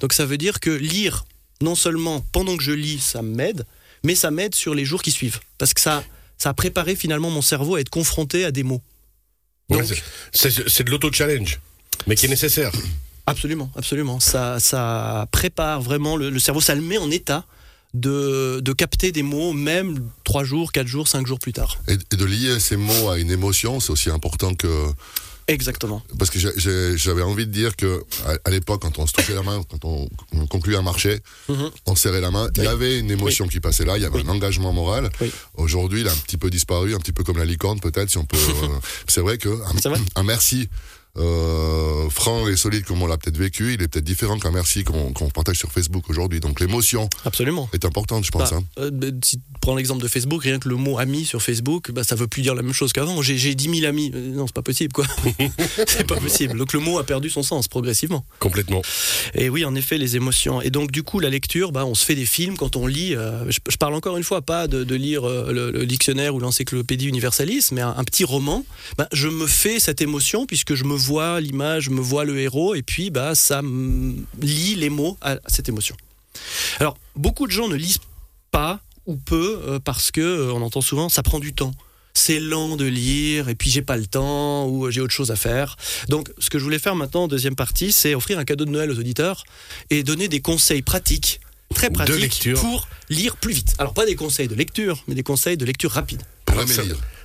Donc 0.02 0.14
ça 0.14 0.26
veut 0.26 0.38
dire 0.38 0.60
que 0.60 0.70
lire, 0.70 1.26
non 1.62 1.76
seulement 1.76 2.24
pendant 2.32 2.56
que 2.58 2.64
je 2.64 2.74
lis, 2.74 3.00
ça 3.00 3.22
m'aide, 3.22 3.66
mais 4.04 4.14
ça 4.16 4.30
m'aide 4.30 4.54
sur 4.54 4.76
les 4.76 4.86
jours 4.86 5.02
qui 5.02 5.12
suivent. 5.12 5.40
Parce 5.58 5.74
que 5.74 5.82
ça, 5.82 6.04
ça 6.38 6.50
a 6.50 6.54
préparé 6.54 6.96
finalement 6.96 7.30
mon 7.30 7.42
cerveau 7.42 7.76
à 7.76 7.82
être 7.82 7.90
confronté 7.90 8.46
à 8.46 8.52
des 8.52 8.64
mots. 8.64 8.82
Ouais, 9.70 9.78
Donc, 9.80 9.88
c'est- 10.32 10.84
de 10.84 10.92
l'auto-challenge, 10.92 11.60
mais 12.08 12.16
qui 12.16 12.26
est 12.26 12.30
nécessaire. 12.30 12.72
Absolument, 13.26 13.70
absolument. 13.76 14.20
Ça, 14.22 14.60
ça 14.60 15.28
prépare 15.32 15.82
vraiment 15.82 16.16
le, 16.16 16.30
le 16.30 16.40
cerveau, 16.40 16.62
ça 16.62 16.76
le 16.76 16.82
met 16.82 16.98
en 16.98 17.12
état 17.12 17.46
de, 17.94 18.60
de 18.62 18.74
capter 18.74 19.12
des 19.12 19.24
mots, 19.24 19.52
même 19.54 20.10
3 20.24 20.44
jours, 20.46 20.72
4 20.72 20.88
jours, 20.88 21.08
5 21.08 21.26
jours 21.28 21.40
plus 21.40 21.52
tard. 21.54 21.78
Et, 21.90 21.94
et 21.94 22.16
de 22.16 22.26
lier 22.26 22.60
ces 22.60 22.78
mots 22.78 23.10
à 23.10 23.18
une 23.18 23.32
émotion, 23.32 23.80
c'est 23.80 23.92
aussi 23.92 24.10
important 24.10 24.54
que. 24.56 24.68
Exactement. 25.50 26.02
Parce 26.20 26.30
que 26.30 26.40
j'avais 26.98 27.22
envie 27.22 27.48
de 27.48 27.52
dire 27.52 27.76
que 27.78 28.04
à, 28.44 28.50
l'époque, 28.50 28.82
quand 28.82 29.00
on 29.00 29.08
se 29.08 29.14
touchait 29.14 29.34
la 29.34 29.44
main, 29.44 29.62
quand 29.70 29.86
on, 29.86 30.10
on 30.34 30.46
concluait 30.46 30.76
un 30.76 30.82
marché, 30.82 31.20
Mhm. 31.48 31.70
on 31.86 31.96
serrait 31.96 32.20
la 32.20 32.32
main, 32.32 32.50
il 32.58 32.64
y 32.64 32.68
avait 32.68 33.00
une 33.00 33.10
émotion 33.12 33.48
qui 33.48 33.60
passait 33.62 33.86
là, 33.86 33.98
il 33.98 34.04
y 34.04 34.06
avait 34.06 34.18
Oui. 34.18 34.24
un 34.28 34.30
engagement 34.30 34.74
moral. 34.74 35.10
Aujourd'hui, 35.56 36.02
il 36.02 36.08
a 36.08 36.12
un 36.12 36.16
petit 36.16 36.38
peu 36.38 36.50
disparu, 36.50 36.94
un 36.96 37.00
petit 37.00 37.14
peu 37.14 37.24
comme 37.24 37.38
la 37.38 37.46
licorne 37.46 37.80
peut-être, 37.80 38.10
si 38.10 38.18
on 38.18 38.26
peut. 38.26 38.38
euh, 38.64 38.68
c'est 39.08 39.22
vrai 39.22 39.38
que 39.38 39.48
un, 39.50 39.72
C'est 39.82 39.88
vrai. 39.90 40.00
un 40.16 40.24
merci. 40.24 40.70
Euh, 41.18 42.10
franc 42.10 42.48
et 42.48 42.56
solide 42.56 42.84
comme 42.86 43.02
on 43.02 43.08
l'a 43.08 43.18
peut-être 43.18 43.38
vécu, 43.38 43.74
il 43.74 43.82
est 43.82 43.88
peut-être 43.88 44.06
différent 44.06 44.38
qu'un 44.40 44.52
merci 44.52 44.84
qu'on 44.84 45.12
partage 45.34 45.58
sur 45.58 45.72
Facebook 45.72 46.10
aujourd'hui. 46.10 46.40
Donc 46.40 46.60
l'émotion 46.60 47.10
Absolument. 47.26 47.70
est 47.74 47.86
importante, 47.86 48.26
je 48.26 48.32
pense. 48.32 48.52
Bah, 48.52 48.58
hein. 48.58 48.64
euh, 48.80 48.92
bah, 48.92 49.08
si 49.24 49.38
tu 49.38 49.44
prends 49.62 49.76
l'exemple 49.76 50.02
de 50.04 50.08
Facebook, 50.08 50.44
rien 50.44 50.60
que 50.60 50.70
le 50.70 50.76
mot 50.76 50.98
ami 50.98 51.26
sur 51.26 51.42
Facebook, 51.42 51.92
bah, 51.92 52.04
ça 52.04 52.16
veut 52.16 52.28
plus 52.28 52.42
dire 52.42 52.56
la 52.56 52.62
même 52.62 52.74
chose 52.74 52.94
qu'avant. 52.94 53.22
J'ai, 53.22 53.38
j'ai 53.38 53.56
10 53.56 53.80
000 53.80 53.86
amis. 53.90 54.12
Euh, 54.14 54.34
Non, 54.36 54.48
c'est 54.48 54.56
pas 54.56 54.62
possible, 54.62 54.94
quoi. 54.94 55.06
c'est 55.88 56.08
pas 56.08 56.18
possible. 56.18 56.58
Donc 56.58 56.74
le 56.74 56.80
mot 56.80 56.98
a 57.00 57.04
perdu 57.04 57.30
son 57.30 57.44
sens 57.44 57.68
progressivement. 57.68 58.26
Complètement. 58.40 58.82
Et 59.34 59.50
oui, 59.50 59.66
en 59.66 59.76
effet, 59.76 59.98
les 59.98 60.16
émotions. 60.16 60.62
Et 60.62 60.70
donc, 60.70 60.92
du 60.92 61.04
coup, 61.04 61.20
la 61.20 61.30
lecture, 61.30 61.72
bah, 61.72 61.86
on 61.86 61.96
se 61.96 62.06
fait 62.06 62.16
des 62.16 62.26
films 62.26 62.58
quand 62.58 62.76
on 62.76 62.88
lit. 62.88 63.16
euh, 63.16 63.50
je, 63.50 63.60
je 63.70 63.78
parle 63.78 63.94
encore 63.96 64.18
une 64.18 64.24
fois 64.24 64.42
pas 64.42 64.68
de, 64.68 64.84
de 64.84 64.96
lire 64.96 65.28
euh, 65.28 65.52
le, 65.52 65.72
le 65.72 65.86
dictionnaire 65.86 66.36
ou 66.36 66.40
l'encyclopédie 66.40 67.08
universaliste, 67.08 67.72
mais 67.72 67.82
un, 67.82 67.94
un 67.98 68.04
petit 68.04 68.24
roman. 68.24 68.66
Bah, 68.98 69.08
je 69.12 69.28
me 69.28 69.48
fais 69.48 69.80
cette 69.80 70.02
émotion 70.02 70.46
puisque 70.46 70.74
je 70.76 70.84
me 70.84 70.96
vois 71.08 71.40
l'image, 71.40 71.90
me 71.90 72.02
vois 72.02 72.26
le 72.26 72.38
héros, 72.40 72.76
et 72.76 72.84
puis 72.84 73.10
bah, 73.10 73.34
ça 73.36 73.62
me 73.62 74.16
lie 74.42 74.76
les 74.76 74.90
mots 74.90 75.18
à 75.22 75.38
cette 75.48 75.70
émotion. 75.70 75.96
Alors, 76.80 76.98
beaucoup 77.16 77.48
de 77.48 77.52
gens 77.52 77.68
ne 77.68 77.76
lisent 77.76 78.00
pas 78.52 78.82
ou 79.06 79.16
peu 79.16 79.62
euh, 79.66 79.80
parce 79.80 80.12
que 80.12 80.22
euh, 80.22 80.54
on 80.54 80.62
entend 80.62 80.82
souvent 80.82 81.10
ça 81.10 81.24
prend 81.24 81.40
du 81.40 81.54
temps. 81.54 81.72
C'est 82.14 82.40
lent 82.40 82.76
de 82.76 82.86
lire 82.86 83.48
et 83.48 83.56
puis 83.56 83.70
j'ai 83.70 83.84
pas 83.84 83.96
le 83.96 84.08
temps 84.08 84.68
ou 84.68 84.90
j'ai 84.90 85.02
autre 85.02 85.14
chose 85.14 85.32
à 85.32 85.36
faire. 85.36 85.78
Donc, 86.10 86.32
ce 86.40 86.50
que 86.50 86.58
je 86.58 86.64
voulais 86.64 86.80
faire 86.80 86.96
maintenant 86.96 87.24
en 87.24 87.28
deuxième 87.28 87.56
partie, 87.56 87.92
c'est 87.92 88.16
offrir 88.16 88.40
un 88.40 88.44
cadeau 88.44 88.66
de 88.66 88.72
Noël 88.72 88.90
aux 88.90 89.00
auditeurs 89.00 89.44
et 89.92 90.04
donner 90.04 90.28
des 90.28 90.42
conseils 90.42 90.82
pratiques, 90.82 91.40
très 91.76 91.92
pratiques, 91.92 92.54
pour 92.56 92.88
lire 93.10 93.38
plus 93.38 93.54
vite. 93.54 93.76
Alors, 93.78 93.94
pas 93.94 94.06
des 94.08 94.16
conseils 94.16 94.48
de 94.48 94.56
lecture, 94.56 95.04
mais 95.08 95.14
des 95.14 95.24
conseils 95.24 95.58
de 95.58 95.66
lecture 95.66 95.92
rapide. 95.92 96.24
Pour 96.46 96.56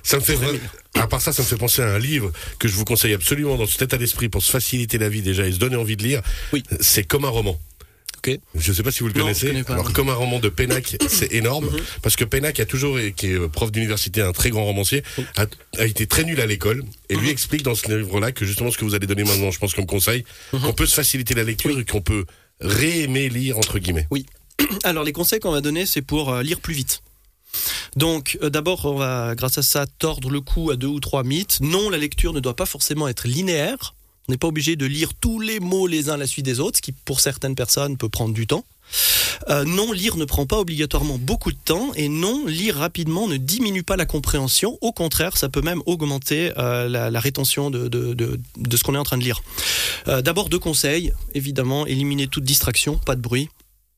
ça, 0.03 0.17
me 0.17 0.21
fait 0.21 0.35
vraiment- 0.35 0.59
à 0.95 1.07
part 1.07 1.21
ça, 1.21 1.33
ça 1.33 1.41
me 1.41 1.47
fait 1.47 1.57
penser 1.57 1.81
à 1.81 1.87
un 1.93 1.99
livre 1.99 2.31
que 2.59 2.67
je 2.67 2.75
vous 2.75 2.85
conseille 2.85 3.13
absolument 3.13 3.55
dans 3.55 3.65
cet 3.65 3.81
état 3.81 3.97
d'esprit 3.97 4.29
pour 4.29 4.43
se 4.43 4.51
faciliter 4.51 4.97
la 4.97 5.09
vie 5.09 5.21
déjà 5.21 5.47
et 5.47 5.51
se 5.51 5.57
donner 5.57 5.75
envie 5.77 5.97
de 5.97 6.03
lire. 6.03 6.21
Oui. 6.51 6.63
C'est 6.81 7.03
comme 7.03 7.25
un 7.25 7.29
roman. 7.29 7.59
Ok. 8.25 8.39
Je 8.55 8.71
ne 8.71 8.75
sais 8.77 8.83
pas 8.83 8.91
si 8.91 8.99
vous 9.01 9.07
le 9.07 9.13
Non, 9.15 9.21
connaissez. 9.21 9.47
je 9.47 9.51
connais 9.51 9.63
pas. 9.65 9.73
Alors 9.73 9.91
comme 9.91 10.07
un 10.09 10.13
roman 10.13 10.39
de 10.39 10.47
Pénac, 10.47 10.95
c'est 11.09 11.33
énorme 11.33 11.65
Mhm. 11.65 11.79
parce 12.01 12.15
que 12.15 12.23
Pénac 12.23 12.57
a 12.61 12.65
toujours, 12.65 12.97
qui 13.17 13.27
est 13.31 13.49
prof 13.49 13.69
d'université, 13.71 14.21
un 14.21 14.31
très 14.31 14.49
grand 14.49 14.63
romancier, 14.63 15.03
Oui. 15.17 15.25
a, 15.35 15.45
a 15.79 15.85
été 15.85 16.07
très 16.07 16.23
nul 16.23 16.39
à 16.39 16.45
l'école 16.45 16.83
et 17.09 17.15
lui 17.15 17.25
Mhm. 17.27 17.31
explique 17.33 17.63
dans 17.63 17.75
ce 17.75 17.93
livre-là 17.93 18.31
que 18.31 18.45
justement 18.45 18.71
ce 18.71 18.77
que 18.77 18.85
vous 18.85 18.95
allez 18.95 19.07
donner 19.07 19.23
maintenant, 19.25 19.51
je 19.51 19.59
pense 19.59 19.73
comme 19.73 19.85
conseil, 19.85 20.23
Mhm. 20.53 20.61
qu'on 20.61 20.73
peut 20.73 20.85
se 20.85 20.95
faciliter 20.95 21.33
la 21.33 21.43
lecture 21.43 21.77
et 21.77 21.83
qu'on 21.85 22.01
peut 22.01 22.25
réaimer 22.61 23.27
lire 23.27 23.57
entre 23.57 23.77
guillemets. 23.79 24.07
Alors, 24.85 25.03
les 25.03 25.11
conseils 25.11 25.39
qu'on 25.41 25.51
va 25.51 25.59
donner, 25.61 25.85
c'est 25.85 26.01
pour 26.01 26.31
euh, 26.31 26.43
lire 26.43 26.59
plus 26.61 26.73
vite. 26.75 27.01
Donc, 27.95 28.37
euh, 28.41 28.49
d'abord, 28.49 28.85
on 28.85 28.95
va, 28.95 29.35
grâce 29.35 29.57
à 29.57 29.63
ça, 29.63 29.85
tordre 29.85 30.29
le 30.29 30.41
cou 30.41 30.71
à 30.71 30.75
deux 30.75 30.87
ou 30.87 30.99
trois 30.99 31.23
mythes. 31.23 31.59
Non, 31.61 31.89
la 31.89 31.97
lecture 31.97 32.33
ne 32.33 32.39
doit 32.39 32.55
pas 32.55 32.65
forcément 32.65 33.07
être 33.07 33.27
linéaire. 33.27 33.93
On 34.27 34.31
n'est 34.31 34.37
pas 34.37 34.47
obligé 34.47 34.75
de 34.75 34.85
lire 34.85 35.13
tous 35.13 35.39
les 35.39 35.59
mots 35.59 35.85
les 35.85 36.09
uns 36.09 36.13
à 36.13 36.17
la 36.17 36.27
suite 36.27 36.45
des 36.45 36.59
autres, 36.59 36.77
ce 36.77 36.81
qui, 36.81 36.93
pour 36.93 37.19
certaines 37.19 37.55
personnes, 37.55 37.97
peut 37.97 38.09
prendre 38.09 38.33
du 38.33 38.47
temps. 38.47 38.63
Euh, 39.49 39.65
non, 39.65 39.91
lire 39.91 40.15
ne 40.15 40.23
prend 40.23 40.45
pas 40.45 40.59
obligatoirement 40.59 41.17
beaucoup 41.17 41.51
de 41.51 41.57
temps. 41.57 41.91
Et 41.95 42.07
non, 42.07 42.45
lire 42.47 42.77
rapidement 42.77 43.27
ne 43.27 43.35
diminue 43.35 43.83
pas 43.83 43.97
la 43.97 44.05
compréhension. 44.05 44.77
Au 44.81 44.93
contraire, 44.93 45.35
ça 45.35 45.49
peut 45.49 45.61
même 45.61 45.81
augmenter 45.85 46.53
euh, 46.57 46.87
la, 46.87 47.19
rétention 47.19 47.69
de, 47.69 47.89
ce 48.71 48.83
qu'on 48.83 48.95
est 48.95 48.99
en 48.99 49.03
train 49.03 49.17
de 49.17 49.23
lire. 49.23 49.41
D'abord, 50.07 50.49
deux 50.49 50.59
conseils. 50.59 51.13
Évidemment, 51.33 51.85
éliminer 51.85 52.27
toute 52.27 52.43
distraction, 52.43 52.97
pas 52.97 53.15
de 53.15 53.21
bruit. 53.21 53.49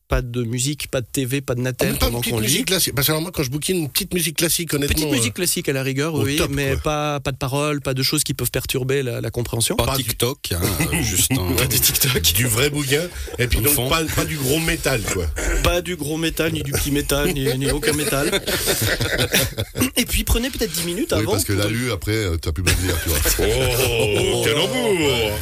Pas 0.08 0.22
de 0.22 0.44
musique, 0.44 0.86
pas 0.88 1.00
de 1.00 1.06
TV, 1.10 1.40
pas 1.40 1.56
de 1.56 1.60
Natel 1.62 1.94
pas 1.94 2.06
pendant 2.06 2.20
petite 2.20 2.32
qu'on 2.32 2.38
lit. 2.38 2.46
musique 2.46 2.66
classique. 2.66 2.94
Parce 2.94 3.08
que 3.08 3.12
alors 3.12 3.22
moi, 3.22 3.32
quand 3.34 3.42
je 3.42 3.50
bouquine 3.50 3.76
une 3.78 3.88
petite 3.90 4.14
musique 4.14 4.36
classique, 4.36 4.72
honnêtement. 4.72 4.94
Petite 4.94 5.08
euh, 5.08 5.16
musique 5.16 5.34
classique 5.34 5.68
à 5.68 5.72
la 5.72 5.82
rigueur, 5.82 6.14
oui, 6.14 6.36
top, 6.36 6.50
mais 6.52 6.74
quoi. 6.74 6.82
pas, 6.82 7.20
pas 7.20 7.32
de 7.32 7.36
paroles, 7.36 7.80
pas 7.80 7.92
de 7.92 8.04
choses 8.04 8.22
qui 8.22 8.32
peuvent 8.32 8.52
perturber 8.52 9.02
la, 9.02 9.20
la 9.20 9.30
compréhension. 9.30 9.74
Pas 9.74 9.84
Pas 9.86 9.96
du- 9.96 10.04
TikTok, 10.04 10.52
hein, 10.52 10.60
euh, 10.92 11.02
juste 11.02 11.32
un. 11.32 11.52
Pas 11.56 11.66
de 11.66 11.76
TikTok. 11.76 12.22
du 12.34 12.46
vrai 12.46 12.70
bouquin 12.70 13.02
et 13.40 13.48
puis 13.48 13.58
donc 13.60 13.74
pas, 13.88 14.04
pas 14.04 14.24
du 14.24 14.36
gros 14.36 14.60
métal 14.60 15.02
quoi. 15.12 15.26
Pas 15.64 15.80
du 15.80 15.96
gros 15.96 16.16
métal, 16.18 16.52
ni 16.52 16.62
du 16.62 16.70
petit 16.70 16.92
métal, 16.92 17.32
ni, 17.34 17.46
ni 17.58 17.68
aucun 17.72 17.92
métal. 17.94 18.30
Et 19.96 20.04
puis 20.04 20.24
prenez 20.24 20.50
peut-être 20.50 20.72
10 20.72 20.84
minutes 20.84 21.08
Oui, 21.12 21.18
avant. 21.18 21.32
parce 21.32 21.44
que 21.44 21.52
pour- 21.52 21.62
l'alu, 21.62 21.90
après, 21.90 22.12
euh, 22.12 22.36
t'as 22.36 22.52
plus 22.52 22.62
besoin 22.62 22.80
de 22.82 22.86
lire, 22.86 22.96
tu 23.02 23.08
vois. 23.08 23.18
Oh, 24.28 24.44
calembour 24.44 25.32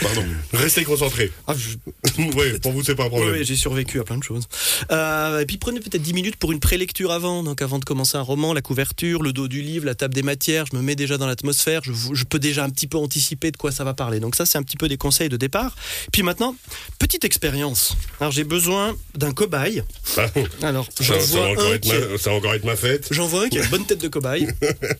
Pardon. 0.00 0.24
Restez 0.52 0.84
concentrés. 0.84 1.30
Ah, 1.46 1.54
je- 1.56 1.76
pour 2.62 2.72
vous, 2.72 2.82
c'est 2.82 2.94
pas 2.94 3.04
un 3.04 3.08
problème. 3.08 3.34
Oui, 3.34 3.44
j'ai 3.44 3.56
survécu 3.56 4.00
à 4.00 4.04
plein 4.04 4.18
de 4.18 4.22
choses. 4.22 4.44
Euh, 4.90 5.40
et 5.40 5.46
puis 5.46 5.56
prenez 5.58 5.80
peut-être 5.80 6.02
10 6.02 6.12
minutes 6.14 6.36
pour 6.36 6.52
une 6.52 6.60
prélecture 6.60 7.12
avant. 7.12 7.42
Donc 7.42 7.62
avant 7.62 7.78
de 7.78 7.84
commencer 7.84 8.16
un 8.16 8.22
roman, 8.22 8.52
la 8.52 8.62
couverture, 8.62 9.22
le 9.22 9.32
dos 9.32 9.48
du 9.48 9.62
livre, 9.62 9.86
la 9.86 9.94
table 9.94 10.14
des 10.14 10.22
matières, 10.22 10.66
je 10.70 10.76
me 10.76 10.82
mets 10.82 10.94
déjà 10.96 11.18
dans 11.18 11.26
l'atmosphère, 11.26 11.82
je, 11.84 12.24
peux 12.24 12.38
déjà 12.38 12.64
un 12.64 12.70
petit 12.70 12.86
peu 12.86 12.98
anticiper 12.98 13.50
de 13.50 13.56
quoi 13.56 13.72
ça 13.72 13.84
va 13.84 13.94
parler. 13.94 14.20
Donc 14.20 14.36
ça, 14.36 14.46
c'est 14.46 14.58
un 14.58 14.62
petit 14.62 14.76
peu 14.76 14.88
des 14.88 14.96
conseils 14.96 15.28
de 15.28 15.36
départ. 15.36 15.74
Puis 16.12 16.22
maintenant, 16.22 16.54
petite 16.98 17.24
expérience. 17.24 17.96
Alors 18.20 18.32
j'ai 18.32 18.44
besoin 18.44 18.96
d'un 19.16 19.32
cobaye. 19.32 19.82
Ah, 20.16 20.26
Alors 20.62 20.86
ça, 20.98 21.04
ça 21.04 21.14
vois 21.18 21.40
va 21.42 21.48
encore 21.52 21.66
un 21.66 21.74
être 21.74 21.86
ma, 21.86 22.18
ça 22.18 22.30
va 22.30 22.36
encore 22.36 22.54
être 22.54 22.64
ma 22.64 22.76
fête. 22.76 23.08
J'en 23.10 23.26
vois 23.26 23.44
un 23.44 23.48
qui 23.48 23.58
a 23.58 23.64
une 23.64 23.70
bonne 23.70 23.86
tête 23.86 24.00
de 24.00 24.08
cobaye. 24.08 24.48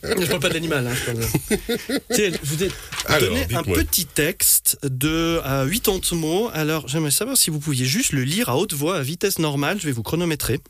je 0.03 0.27
parle 0.27 0.41
pas 0.41 0.49
de 0.49 0.55
l'animal. 0.55 0.87
Hein, 0.87 0.95
je 0.95 1.05
parle 1.05 1.19
de- 1.19 1.23
Tu 2.15 2.17
sais, 2.17 2.33
je 2.33 2.39
vous 2.55 2.65
Alors, 3.07 3.21
donné 3.31 3.47
un 3.55 3.63
petit 3.75 4.07
texte 4.07 4.79
de 4.83 5.41
euh, 5.45 5.69
80 5.69 6.17
mots. 6.17 6.51
Alors, 6.53 6.89
j'aimerais 6.89 7.11
savoir 7.11 7.37
si 7.37 7.51
vous 7.51 7.59
pouviez 7.59 7.87
juste 7.87 8.13
le 8.13 8.25
lire 8.25 8.49
à 8.49 8.57
haute 8.57 8.73
voix, 8.73 8.97
à 8.97 9.03
vitesse 9.03 9.39
normale. 9.39 9.81
Je 9.81 9.87
vais 9.87 9.93
vous 9.93 10.03
chronométrer. 10.03 10.61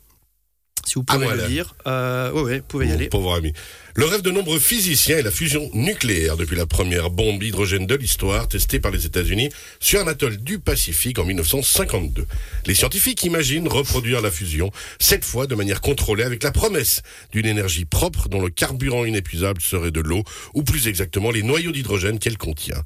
Si 0.85 0.95
vous 0.95 1.03
pouvez 1.03 1.27
le 1.27 1.47
lire. 1.47 1.75
Euh, 1.87 2.31
ouais, 2.31 2.41
ouais, 2.41 2.57
vous 2.59 2.65
pouvez 2.67 2.85
y 2.85 2.89
Mon 2.89 2.95
aller. 2.95 3.07
Pauvre 3.07 3.35
ami. 3.35 3.53
Le 3.95 4.05
rêve 4.05 4.21
de 4.21 4.31
nombreux 4.31 4.59
physiciens 4.59 5.19
est 5.19 5.21
la 5.23 5.31
fusion 5.31 5.69
nucléaire 5.73 6.35
depuis 6.35 6.55
la 6.55 6.65
première 6.65 7.09
bombe 7.09 7.39
d'hydrogène 7.39 7.85
de 7.85 7.95
l'histoire 7.95 8.47
testée 8.47 8.79
par 8.79 8.91
les 8.91 9.05
États-Unis 9.05 9.49
sur 9.79 10.01
un 10.01 10.07
atoll 10.07 10.37
du 10.37 10.59
Pacifique 10.59 11.19
en 11.19 11.25
1952. 11.25 12.25
Les 12.65 12.73
scientifiques 12.73 13.23
imaginent 13.23 13.67
reproduire 13.67 14.21
la 14.21 14.31
fusion, 14.31 14.71
cette 14.99 15.23
fois 15.23 15.45
de 15.45 15.55
manière 15.55 15.79
contrôlée 15.79 16.23
avec 16.23 16.43
la 16.43 16.51
promesse 16.51 17.01
d'une 17.31 17.45
énergie 17.45 17.85
propre 17.85 18.29
dont 18.29 18.41
le 18.41 18.49
carburant 18.49 19.05
inépuisable 19.05 19.61
serait 19.61 19.91
de 19.91 20.01
l'eau, 20.01 20.23
ou 20.53 20.63
plus 20.63 20.87
exactement 20.87 21.31
les 21.31 21.43
noyaux 21.43 21.71
d'hydrogène 21.71 22.19
qu'elle 22.19 22.37
contient. 22.37 22.81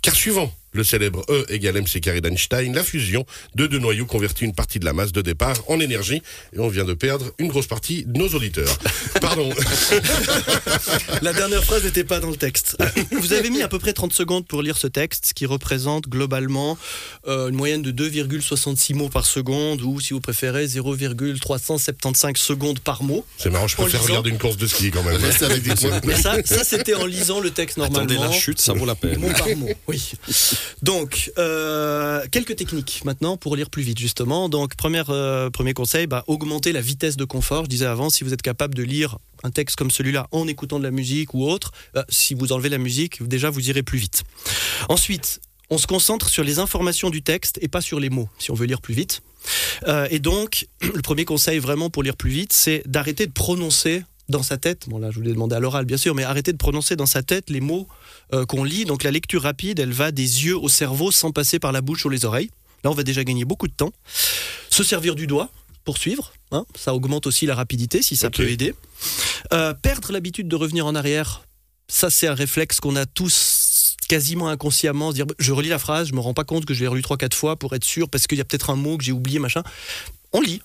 Car 0.00 0.14
suivant 0.14 0.52
le 0.72 0.84
célèbre 0.84 1.24
E 1.28 1.44
égale 1.48 1.76
mc 1.76 2.00
carré 2.00 2.20
d'Einstein, 2.20 2.74
la 2.74 2.82
fusion 2.82 3.24
de 3.54 3.66
deux 3.66 3.78
noyaux 3.78 4.06
convertit 4.06 4.44
une 4.44 4.54
partie 4.54 4.78
de 4.78 4.84
la 4.84 4.92
masse 4.92 5.12
de 5.12 5.22
départ 5.22 5.56
en 5.68 5.80
énergie, 5.80 6.22
et 6.54 6.58
on 6.58 6.68
vient 6.68 6.84
de 6.84 6.94
perdre 6.94 7.30
une 7.38 7.48
grosse 7.48 7.66
partie 7.66 8.04
de 8.04 8.18
nos 8.18 8.28
auditeurs. 8.28 8.78
Pardon. 9.20 9.50
La 11.22 11.32
dernière 11.32 11.64
phrase 11.64 11.84
n'était 11.84 12.04
pas 12.04 12.20
dans 12.20 12.30
le 12.30 12.36
texte. 12.36 12.76
Vous 13.12 13.32
avez 13.32 13.50
mis 13.50 13.62
à 13.62 13.68
peu 13.68 13.78
près 13.78 13.92
30 13.92 14.12
secondes 14.12 14.46
pour 14.46 14.62
lire 14.62 14.76
ce 14.76 14.86
texte, 14.86 15.26
ce 15.26 15.34
qui 15.34 15.46
représente 15.46 16.08
globalement 16.08 16.78
euh, 17.26 17.48
une 17.48 17.54
moyenne 17.54 17.82
de 17.82 17.92
2,66 17.92 18.94
mots 18.94 19.08
par 19.08 19.26
seconde, 19.26 19.82
ou 19.82 20.00
si 20.00 20.14
vous 20.14 20.20
préférez 20.20 20.66
0,375 20.66 22.36
secondes 22.36 22.80
par 22.80 23.02
mot. 23.02 23.24
C'est 23.38 23.50
marrant, 23.50 23.68
je 23.68 23.76
préfère 23.76 24.00
lisant. 24.00 24.12
regarder 24.12 24.30
une 24.30 24.38
course 24.38 24.56
de 24.56 24.66
ski 24.66 24.90
quand 24.90 25.02
même. 25.02 25.20
Mais 26.04 26.16
ça, 26.16 26.42
ça 26.44 26.64
c'était 26.64 26.94
en 26.94 27.06
lisant 27.06 27.40
le 27.40 27.50
texte 27.50 27.76
normalement. 27.76 28.04
Attendez 28.04 28.18
la 28.18 28.32
chute, 28.32 28.60
ça 28.60 28.72
vaut 28.72 28.86
la 28.86 28.94
peine. 28.94 29.18
Mot 29.18 29.28
par 29.28 29.48
mot, 29.56 29.70
oui. 29.86 30.12
Donc, 30.82 31.30
euh, 31.38 32.24
quelques 32.30 32.56
techniques 32.56 33.02
maintenant 33.04 33.36
pour 33.36 33.56
lire 33.56 33.70
plus 33.70 33.82
vite, 33.82 33.98
justement. 33.98 34.48
Donc, 34.48 34.74
première, 34.76 35.10
euh, 35.10 35.50
premier 35.50 35.74
conseil, 35.74 36.06
bah, 36.06 36.24
augmenter 36.26 36.72
la 36.72 36.80
vitesse 36.80 37.16
de 37.16 37.24
confort. 37.24 37.64
Je 37.64 37.70
disais 37.70 37.86
avant, 37.86 38.10
si 38.10 38.24
vous 38.24 38.32
êtes 38.32 38.42
capable 38.42 38.74
de 38.74 38.82
lire 38.82 39.18
un 39.42 39.50
texte 39.50 39.76
comme 39.76 39.90
celui-là 39.90 40.28
en 40.30 40.46
écoutant 40.48 40.78
de 40.78 40.84
la 40.84 40.90
musique 40.90 41.34
ou 41.34 41.44
autre, 41.48 41.72
euh, 41.96 42.02
si 42.08 42.34
vous 42.34 42.52
enlevez 42.52 42.68
la 42.68 42.78
musique, 42.78 43.22
déjà, 43.26 43.50
vous 43.50 43.68
irez 43.68 43.82
plus 43.82 43.98
vite. 43.98 44.24
Ensuite, 44.88 45.40
on 45.70 45.78
se 45.78 45.86
concentre 45.86 46.28
sur 46.28 46.44
les 46.44 46.58
informations 46.58 47.10
du 47.10 47.22
texte 47.22 47.58
et 47.62 47.68
pas 47.68 47.80
sur 47.80 47.98
les 47.98 48.10
mots, 48.10 48.28
si 48.38 48.50
on 48.50 48.54
veut 48.54 48.66
lire 48.66 48.80
plus 48.80 48.94
vite. 48.94 49.22
Et 50.10 50.18
donc, 50.18 50.66
le 50.80 51.00
premier 51.02 51.24
conseil 51.24 51.58
vraiment 51.58 51.90
pour 51.90 52.02
lire 52.02 52.16
plus 52.16 52.30
vite, 52.30 52.52
c'est 52.52 52.82
d'arrêter 52.86 53.26
de 53.26 53.32
prononcer 53.32 54.04
dans 54.28 54.42
sa 54.42 54.56
tête, 54.56 54.88
bon 54.88 54.98
là 54.98 55.10
je 55.10 55.16
vous 55.16 55.22
l'ai 55.22 55.32
demandé 55.32 55.54
à 55.54 55.60
l'oral 55.60 55.84
bien 55.84 55.96
sûr, 55.96 56.14
mais 56.14 56.24
arrêter 56.24 56.52
de 56.52 56.56
prononcer 56.56 56.96
dans 56.96 57.06
sa 57.06 57.22
tête 57.22 57.50
les 57.50 57.60
mots 57.60 57.88
euh, 58.32 58.46
qu'on 58.46 58.64
lit. 58.64 58.84
Donc 58.84 59.02
la 59.02 59.10
lecture 59.10 59.42
rapide, 59.42 59.78
elle 59.78 59.92
va 59.92 60.12
des 60.12 60.44
yeux 60.44 60.56
au 60.56 60.68
cerveau 60.68 61.10
sans 61.10 61.32
passer 61.32 61.58
par 61.58 61.72
la 61.72 61.80
bouche 61.80 62.04
ou 62.04 62.08
les 62.08 62.24
oreilles. 62.24 62.50
Là 62.84 62.90
on 62.90 62.94
va 62.94 63.02
déjà 63.02 63.24
gagner 63.24 63.44
beaucoup 63.44 63.68
de 63.68 63.74
temps. 63.74 63.92
Se 64.70 64.82
servir 64.82 65.14
du 65.14 65.26
doigt 65.26 65.50
pour 65.84 65.98
suivre, 65.98 66.32
hein, 66.52 66.64
ça 66.76 66.94
augmente 66.94 67.26
aussi 67.26 67.46
la 67.46 67.54
rapidité 67.54 68.02
si 68.02 68.16
ça 68.16 68.30
peut 68.30 68.48
aider. 68.48 68.74
Euh, 69.52 69.74
perdre 69.74 70.12
l'habitude 70.12 70.48
de 70.48 70.56
revenir 70.56 70.86
en 70.86 70.94
arrière, 70.94 71.42
ça 71.88 72.08
c'est 72.08 72.28
un 72.28 72.34
réflexe 72.34 72.80
qu'on 72.80 72.96
a 72.96 73.04
tous 73.04 73.96
quasiment 74.08 74.48
inconsciemment, 74.48 75.10
se 75.10 75.16
dire 75.16 75.26
je 75.38 75.52
relis 75.52 75.68
la 75.68 75.78
phrase, 75.78 76.08
je 76.08 76.14
me 76.14 76.20
rends 76.20 76.34
pas 76.34 76.44
compte 76.44 76.64
que 76.64 76.74
je 76.74 76.80
l'ai 76.80 76.86
relu 76.86 77.02
trois 77.02 77.16
quatre 77.16 77.36
fois 77.36 77.56
pour 77.56 77.74
être 77.74 77.84
sûr 77.84 78.08
parce 78.08 78.26
qu'il 78.26 78.38
y 78.38 78.40
a 78.40 78.44
peut-être 78.44 78.70
un 78.70 78.76
mot 78.76 78.96
que 78.98 79.04
j'ai 79.04 79.12
oublié 79.12 79.38
machin. 79.38 79.62
On 80.32 80.40
lit, 80.40 80.62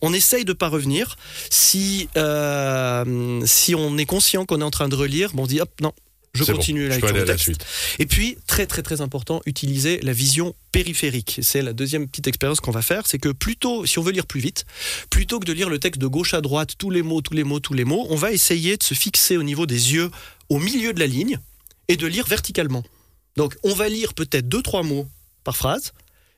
on 0.00 0.12
essaye 0.12 0.44
de 0.44 0.52
pas 0.52 0.68
revenir. 0.68 1.16
Si 1.50 2.08
euh, 2.16 3.42
si 3.44 3.74
on 3.74 3.98
est 3.98 4.06
conscient 4.06 4.44
qu'on 4.46 4.60
est 4.60 4.64
en 4.64 4.70
train 4.70 4.88
de 4.88 4.96
relire, 4.96 5.32
bon, 5.34 5.44
on 5.44 5.46
dit 5.46 5.60
hop 5.60 5.70
non, 5.80 5.92
je 6.34 6.44
bon, 6.44 6.54
continue 6.54 6.88
la 6.88 6.98
je 6.98 7.04
lecture 7.04 7.26
la 7.26 7.38
suite. 7.38 7.64
Et 7.98 8.06
puis 8.06 8.38
très 8.46 8.66
très 8.66 8.82
très 8.82 9.00
important, 9.00 9.42
utiliser 9.46 10.00
la 10.02 10.12
vision 10.12 10.54
périphérique. 10.72 11.40
C'est 11.42 11.62
la 11.62 11.72
deuxième 11.72 12.08
petite 12.08 12.26
expérience 12.26 12.60
qu'on 12.60 12.70
va 12.70 12.82
faire, 12.82 13.06
c'est 13.06 13.18
que 13.18 13.28
plutôt, 13.28 13.84
si 13.86 13.98
on 13.98 14.02
veut 14.02 14.12
lire 14.12 14.26
plus 14.26 14.40
vite, 14.40 14.64
plutôt 15.10 15.38
que 15.38 15.44
de 15.44 15.52
lire 15.52 15.68
le 15.68 15.78
texte 15.78 16.00
de 16.00 16.06
gauche 16.06 16.34
à 16.34 16.40
droite, 16.40 16.72
tous 16.78 16.90
les 16.90 17.02
mots, 17.02 17.20
tous 17.20 17.34
les 17.34 17.44
mots, 17.44 17.60
tous 17.60 17.74
les 17.74 17.84
mots, 17.84 18.06
on 18.08 18.16
va 18.16 18.32
essayer 18.32 18.76
de 18.76 18.82
se 18.82 18.94
fixer 18.94 19.36
au 19.36 19.42
niveau 19.42 19.66
des 19.66 19.92
yeux, 19.92 20.10
au 20.48 20.58
milieu 20.58 20.92
de 20.92 21.00
la 21.00 21.06
ligne, 21.06 21.38
et 21.88 21.96
de 21.96 22.06
lire 22.06 22.26
verticalement. 22.26 22.82
Donc 23.36 23.56
on 23.62 23.74
va 23.74 23.88
lire 23.88 24.14
peut-être 24.14 24.48
deux 24.48 24.62
trois 24.62 24.82
mots 24.82 25.06
par 25.44 25.56
phrase, 25.56 25.92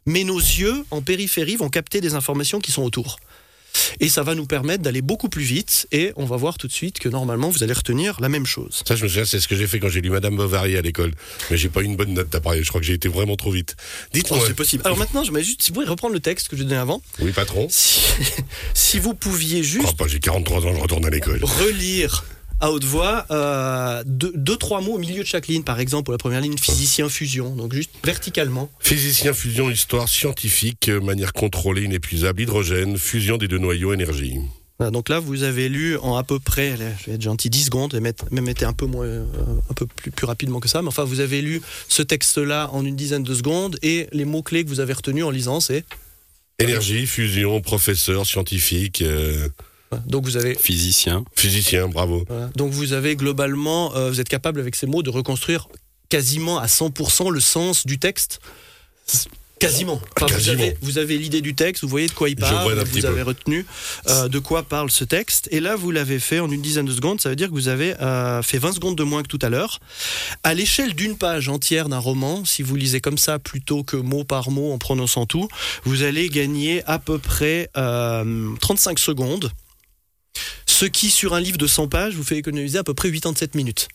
mais 0.07 0.25
nos 0.25 0.39
yeux 0.39 0.85
en 0.91 1.03
périphérie 1.03 1.57
vont 1.57 1.69
capter 1.69 2.01
des 2.01 2.15
informations 2.15 2.61
qui 2.61 2.73
sont 2.73 2.83
autour. 2.83 3.19
Et 4.01 4.09
ça 4.09 4.23
va 4.23 4.35
nous 4.35 4.47
permettre 4.47 4.83
d'aller 4.85 5.03
beaucoup 5.03 5.29
plus 5.29 5.43
vite 5.43 5.89
et 5.91 6.13
on 6.17 6.25
va 6.27 6.37
voir 6.37 6.59
tout 6.59 6.69
de 6.69 6.73
suite 6.73 6.99
que 7.01 7.09
normalement 7.09 7.51
vous 7.51 7.65
allez 7.65 7.73
retenir 7.73 8.21
la 8.21 8.29
même 8.29 8.47
chose. 8.47 8.83
Ça, 8.87 8.95
je 8.95 9.03
me 9.03 9.09
souviens, 9.09 9.25
c'est 9.25 9.41
ce 9.41 9.49
que 9.49 9.57
j'ai 9.57 9.67
fait 9.67 9.81
quand 9.81 9.89
j'ai 9.89 10.01
lu 10.01 10.11
Madame 10.11 10.37
Bovary 10.37 10.77
à 10.77 10.81
l'école. 10.83 11.13
Mais 11.51 11.57
j'ai 11.57 11.69
pas 11.69 11.81
eu 11.81 11.85
une 11.85 11.97
bonne 11.97 12.15
note 12.15 12.29
d'appareil. 12.29 12.63
Je 12.63 12.69
crois 12.69 12.81
que 12.81 12.87
j'ai 12.87 12.95
été 12.95 13.09
vraiment 13.09 13.37
trop 13.37 13.51
vite. 13.51 13.75
Oh, 13.79 14.09
Dites-moi. 14.13 14.45
c'est 14.47 14.55
possible. 14.55 14.83
Alors 14.87 14.97
maintenant, 14.99 15.25
je 15.25 15.33
vais 15.33 15.43
juste, 15.43 15.63
si 15.63 15.71
vous 15.71 15.75
pouvez 15.75 15.87
reprendre 15.87 16.15
le 16.15 16.21
texte 16.21 16.49
que 16.49 16.57
je 16.57 16.63
donnais 16.63 16.77
avant, 16.77 17.03
oui, 17.21 17.33
patron. 17.33 17.67
si, 17.71 18.01
si 18.75 18.99
vous 19.01 19.15
pouviez 19.15 19.63
juste 19.65 19.97
pas, 19.97 20.07
j'ai 20.07 20.21
43 20.21 20.67
ans, 20.67 20.75
je 20.75 20.81
retourne 20.81 21.05
à 21.07 21.11
l'école. 21.11 21.41
relire 21.43 22.25
à 22.61 22.71
haute 22.71 22.85
voix 22.85 23.27
euh, 23.31 24.03
deux, 24.07 24.33
deux, 24.35 24.57
trois 24.57 24.81
mots 24.81 24.95
au 24.95 24.99
milieu 24.99 25.23
de 25.23 25.29
chaque 25.29 25.49
ligne, 25.49 25.63
par 25.63 25.81
exemple, 25.81 26.05
pour 26.05 26.13
la 26.13 26.19
première 26.19 26.41
ligne, 26.41 26.57
physicien, 26.59 27.09
fusion, 27.09 27.55
donc 27.55 27.75
juste 27.75 27.91
verticalement. 28.05 28.71
Physicien, 28.81 29.33
fusion, 29.33 29.71
histoire, 29.71 30.09
scientifique, 30.09 30.89
euh, 30.89 31.01
manière 31.01 31.33
contrôlée, 31.33 31.83
inépuisable, 31.83 32.43
hydrogène, 32.43 32.97
fusion 32.99 33.37
des 33.37 33.49
deux 33.49 33.59
noyaux, 33.59 33.93
énergie. 33.93 34.39
Voilà, 34.79 34.91
donc 34.91 35.09
là, 35.09 35.21
vous 35.21 35.45
avez 35.45 35.69
lu 35.69 35.97
en 35.99 36.17
à 36.17 36.25
peu 36.25 36.41
près, 36.41 36.73
allez, 36.73 36.89
je 37.01 37.07
vais 37.07 37.15
être 37.15 37.23
gentil, 37.23 37.49
10 37.49 37.67
secondes, 37.67 37.95
et 37.95 38.01
mettre, 38.01 38.25
même 38.33 38.49
été 38.49 38.65
un 38.65 38.73
peu 38.73 38.87
moins, 38.87 39.07
euh, 39.07 39.25
un 39.71 39.75
peu 39.75 39.87
plus, 39.87 40.11
plus 40.11 40.27
rapidement 40.27 40.59
que 40.59 40.69
ça, 40.69 40.83
mais 40.83 40.89
enfin, 40.89 41.05
vous 41.05 41.21
avez 41.21 41.43
lu 41.43 41.63
ce 41.89 42.03
texte-là 42.03 42.71
en 42.73 42.85
une 42.85 42.97
dizaine 42.97 43.23
de 43.23 43.35
secondes, 43.35 43.79
et 43.83 44.09
les 44.13 44.25
mots-clés 44.25 44.65
que 44.65 44.69
vous 44.69 44.81
avez 44.81 44.93
retenus 44.93 45.25
en 45.25 45.31
lisant, 45.31 45.61
c'est. 45.61 45.85
Énergie, 46.59 47.07
fusion, 47.07 47.61
professeur, 47.61 48.27
scientifique, 48.27 49.03
euh, 49.03 49.49
voilà. 49.97 50.03
Donc 50.07 50.25
vous 50.25 50.37
avez. 50.37 50.55
Physicien. 50.55 51.25
physicien, 51.37 51.89
bravo. 51.89 52.25
voilà. 52.29 52.51
Donc 52.57 52.73
vous 52.73 52.93
avez 52.93 53.17
globalement, 53.17 53.95
euh, 53.97 54.11
vous 54.11 54.21
êtes 54.21 54.29
capable 54.29 54.61
avec 54.61 54.75
ces 54.75 54.87
mots 54.87 55.03
de 55.03 55.11
reconstruire 55.11 55.69
quasiment 56.09 56.59
à 56.59 56.67
100% 56.67 57.31
le 57.31 57.41
sens 57.41 57.87
du 57.87 57.99
texte. 57.99 58.41
Quasiment. 59.61 59.95
Enfin, 60.17 60.27
Vous 60.27 60.35
Quasiment. 60.35 60.63
avez, 60.63 60.77
vous 60.83 60.99
avez 60.99 61.17
l'idée 61.17 61.41
du 61.41 61.55
texte, 61.55 61.85
vous 61.85 61.89
voyez 61.89 62.09
de 62.09 62.13
quoi 62.13 62.29
il 62.29 62.37
parle, 62.37 62.75
vous 62.85 63.01
peu. 63.01 63.07
avez 63.07 63.23
retenu 63.23 63.65
euh, 64.09 64.29
de 64.29 64.39
quoi 64.39 64.63
parle 64.65 64.91
ce 64.91 65.05
texte. 65.05 65.49
Et 65.53 65.61
là, 65.61 65.75
vous 65.77 65.91
l'avez 65.91 66.19
fait 66.19 66.41
en 66.41 66.51
une 66.51 66.61
dizaine 66.61 66.85
de 66.85 66.93
secondes. 66.93 67.21
Ça 67.21 67.31
veut 67.31 67.37
dire 67.37 67.49
que 67.49 67.55
vous 67.55 67.69
avez 67.69 67.99
euh, 68.03 68.43
fait 68.43 68.59
20 68.59 68.73
secondes 68.73 68.97
de 68.97 69.05
moins 69.05 69.23
que 69.23 69.29
tout 69.29 69.39
à 69.41 69.49
l'heure. 69.49 69.79
À 70.43 70.53
l'échelle 70.55 70.95
d'une 70.95 71.17
page 71.17 71.49
entière 71.49 71.89
d'un 71.89 71.99
roman, 71.99 72.45
si 72.45 72.63
vous 72.63 72.77
lisez 72.77 73.01
comme 73.01 73.17
ça 73.17 73.39
plutôt 73.39 73.85
que 73.85 73.97
mot 73.97 74.25
par 74.25 74.51
mot 74.51 74.73
en 74.73 74.79
prononçant 74.79 75.25
tout, 75.25 75.49
vous 75.85 76.03
allez 76.03 76.29
gagner 76.29 76.83
à 76.87 76.99
peu 76.99 77.19
près 77.19 77.71
euh, 77.77 78.51
35 78.61 78.99
secondes. 78.99 79.51
Ce 80.75 80.87
qui, 80.87 81.09
sur 81.11 81.35
un 81.35 81.41
livre 81.41 81.57
de 81.57 81.69
100 81.69 81.87
pages, 81.87 82.15
vous 82.15 82.25
fait 82.25 82.37
économiser 82.37 82.79
à 82.79 82.83
peu 82.83 82.95
près 82.95 83.09
87 83.13 83.55
minutes. 83.55 83.87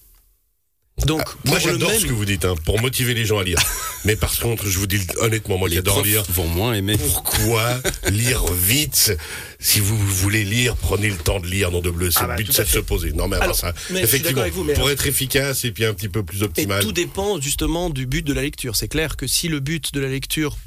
Donc, 1.06 1.22
Moi, 1.46 1.58
pour 1.60 1.68
le 1.68 1.74
j'adore 1.74 1.90
même- 1.92 2.00
ce 2.00 2.06
que 2.06 2.14
vous 2.14 2.24
dites, 2.24 2.46
hein, 2.46 2.56
pour 2.64 2.80
motiver 2.80 3.14
les 3.14 3.26
gens 3.26 3.38
à 3.38 3.44
lire. 3.44 3.58
Mais 4.06 4.16
par 4.16 4.38
contre, 4.40 4.66
je 4.68 4.80
vous 4.80 4.88
dis 4.88 5.00
honnêtement, 5.18 5.58
moi 5.58 5.68
qui 5.68 5.76
Les 5.76 5.80
adore 5.80 5.96
profs 5.96 6.08
lire, 6.08 6.24
vont 6.30 6.48
moins 6.48 6.74
aimer. 6.74 6.98
pourquoi 6.98 7.82
lire 8.10 8.46
vite 8.54 9.12
Si 9.60 9.82
vous 9.82 9.98
voulez 9.98 10.46
lire, 10.46 10.78
prenez 10.78 11.10
le 11.10 11.18
temps 11.18 11.42
de 11.42 11.48
lire, 11.48 11.70
non 11.72 11.82
de 11.82 11.90
bleu. 11.90 12.12
C'est 12.12 12.20
Ah 12.20 12.24
le 12.24 12.28
bah, 12.30 12.36
but, 12.38 12.52
c'est 12.54 12.64
de 12.64 12.70
se 12.70 12.80
poser. 12.80 13.12
Non, 13.12 13.28
mais 13.28 13.36
alors 13.38 13.56
ça, 13.56 13.74
mais 13.92 14.02
effectivement, 14.02 14.42
avec 14.42 14.54
vous, 14.54 14.64
mais 14.64 14.74
pour 14.74 14.90
être 14.90 15.06
efficace 15.06 15.66
et 15.66 15.72
puis 15.72 15.84
un 15.84 15.94
petit 15.94 16.08
peu 16.10 16.24
plus 16.24 16.40
Et 16.40 16.44
optimal. 16.44 16.82
tout 16.82 16.94
dépend 16.94 17.42
justement 17.42 17.90
du 17.90 18.06
but 18.06 18.26
de 18.26 18.32
la 18.34 18.42
lecture. 18.42 18.78
C'est 18.78 18.88
clair 18.88 19.18
que 19.18 19.28
si 19.28 19.50
le 19.50 19.60
but 19.60 19.94
de 19.94 20.00
la 20.00 20.08
lecture, 20.08 20.58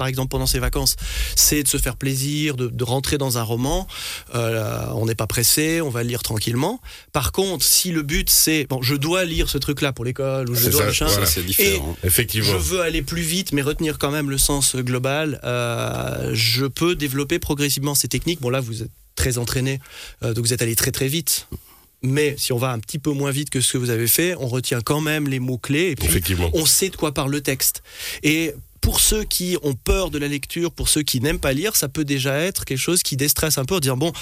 par 0.00 0.06
exemple 0.08 0.30
pendant 0.30 0.46
ses 0.46 0.60
vacances, 0.60 0.96
c'est 1.36 1.62
de 1.62 1.68
se 1.68 1.76
faire 1.76 1.96
plaisir, 1.96 2.56
de, 2.56 2.68
de 2.68 2.84
rentrer 2.84 3.18
dans 3.18 3.36
un 3.36 3.42
roman, 3.42 3.86
euh, 4.34 4.86
on 4.94 5.04
n'est 5.04 5.14
pas 5.14 5.26
pressé, 5.26 5.82
on 5.82 5.90
va 5.90 6.02
le 6.02 6.08
lire 6.08 6.22
tranquillement. 6.22 6.80
Par 7.12 7.32
contre, 7.32 7.66
si 7.66 7.90
le 7.92 8.00
but 8.02 8.30
c'est, 8.30 8.64
bon, 8.70 8.80
je 8.80 8.94
dois 8.94 9.24
lire 9.26 9.50
ce 9.50 9.58
truc-là 9.58 9.92
pour 9.92 10.06
l'école, 10.06 10.48
ou 10.48 10.54
je 10.54 10.70
dois 10.70 10.80
ça, 10.80 10.86
machin, 10.86 11.06
voilà. 11.06 11.26
Ça, 11.26 11.32
c'est 11.32 11.42
différent. 11.44 11.94
Effectivement. 12.02 12.50
je 12.50 12.56
veux 12.56 12.80
aller 12.80 13.02
plus 13.02 13.20
vite, 13.20 13.52
mais 13.52 13.60
retenir 13.60 13.98
quand 13.98 14.10
même 14.10 14.30
le 14.30 14.38
sens 14.38 14.74
global. 14.74 15.38
euh, 15.44 16.30
je 16.32 16.64
peux 16.64 16.94
développer 16.94 17.38
progressivement 17.38 17.94
ces 17.94 18.08
techniques. 18.08 18.40
Bon, 18.40 18.48
là, 18.48 18.60
vous 18.60 18.82
êtes 18.82 18.90
très 19.16 19.36
entraîné, 19.36 19.80
euh, 20.22 20.32
donc 20.32 20.46
vous 20.46 20.54
êtes 20.54 20.62
allé 20.62 20.74
très 20.76 20.92
très 20.92 21.08
vite. 21.08 21.46
Mais 22.02 22.34
si 22.38 22.54
on 22.54 22.56
va 22.56 22.70
un 22.70 22.78
petit 22.78 22.98
peu 22.98 23.12
moins 23.12 23.30
vite 23.30 23.50
que 23.50 23.60
ce 23.60 23.74
que 23.74 23.78
vous 23.78 23.90
avez 23.90 24.06
fait, 24.08 24.34
on 24.38 24.46
retient 24.48 24.80
quand 24.80 25.02
même 25.02 25.28
les 25.28 25.38
mots-clés 25.40 25.90
et 25.90 25.96
puis 25.96 26.06
Effectivement. 26.06 26.48
on 26.54 26.64
sait 26.64 26.88
de 26.88 26.96
quoi 26.96 27.12
parle 27.12 27.30
le 27.30 27.42
texte. 27.42 27.82
Et 28.22 28.54
pour 28.80 29.00
ceux 29.00 29.24
qui 29.24 29.56
ont 29.62 29.74
peur 29.74 30.10
de 30.10 30.18
la 30.18 30.28
lecture, 30.28 30.72
pour 30.72 30.88
ceux 30.88 31.02
qui 31.02 31.20
n'aiment 31.20 31.38
pas 31.38 31.52
lire, 31.52 31.76
ça 31.76 31.88
peut 31.88 32.04
déjà 32.04 32.38
être 32.38 32.64
quelque 32.64 32.78
chose 32.78 33.02
qui 33.02 33.16
déstresse 33.16 33.58
un 33.58 33.64
peu, 33.64 33.76
en 33.76 33.80
disant 33.80 33.96
bon, 33.96 34.12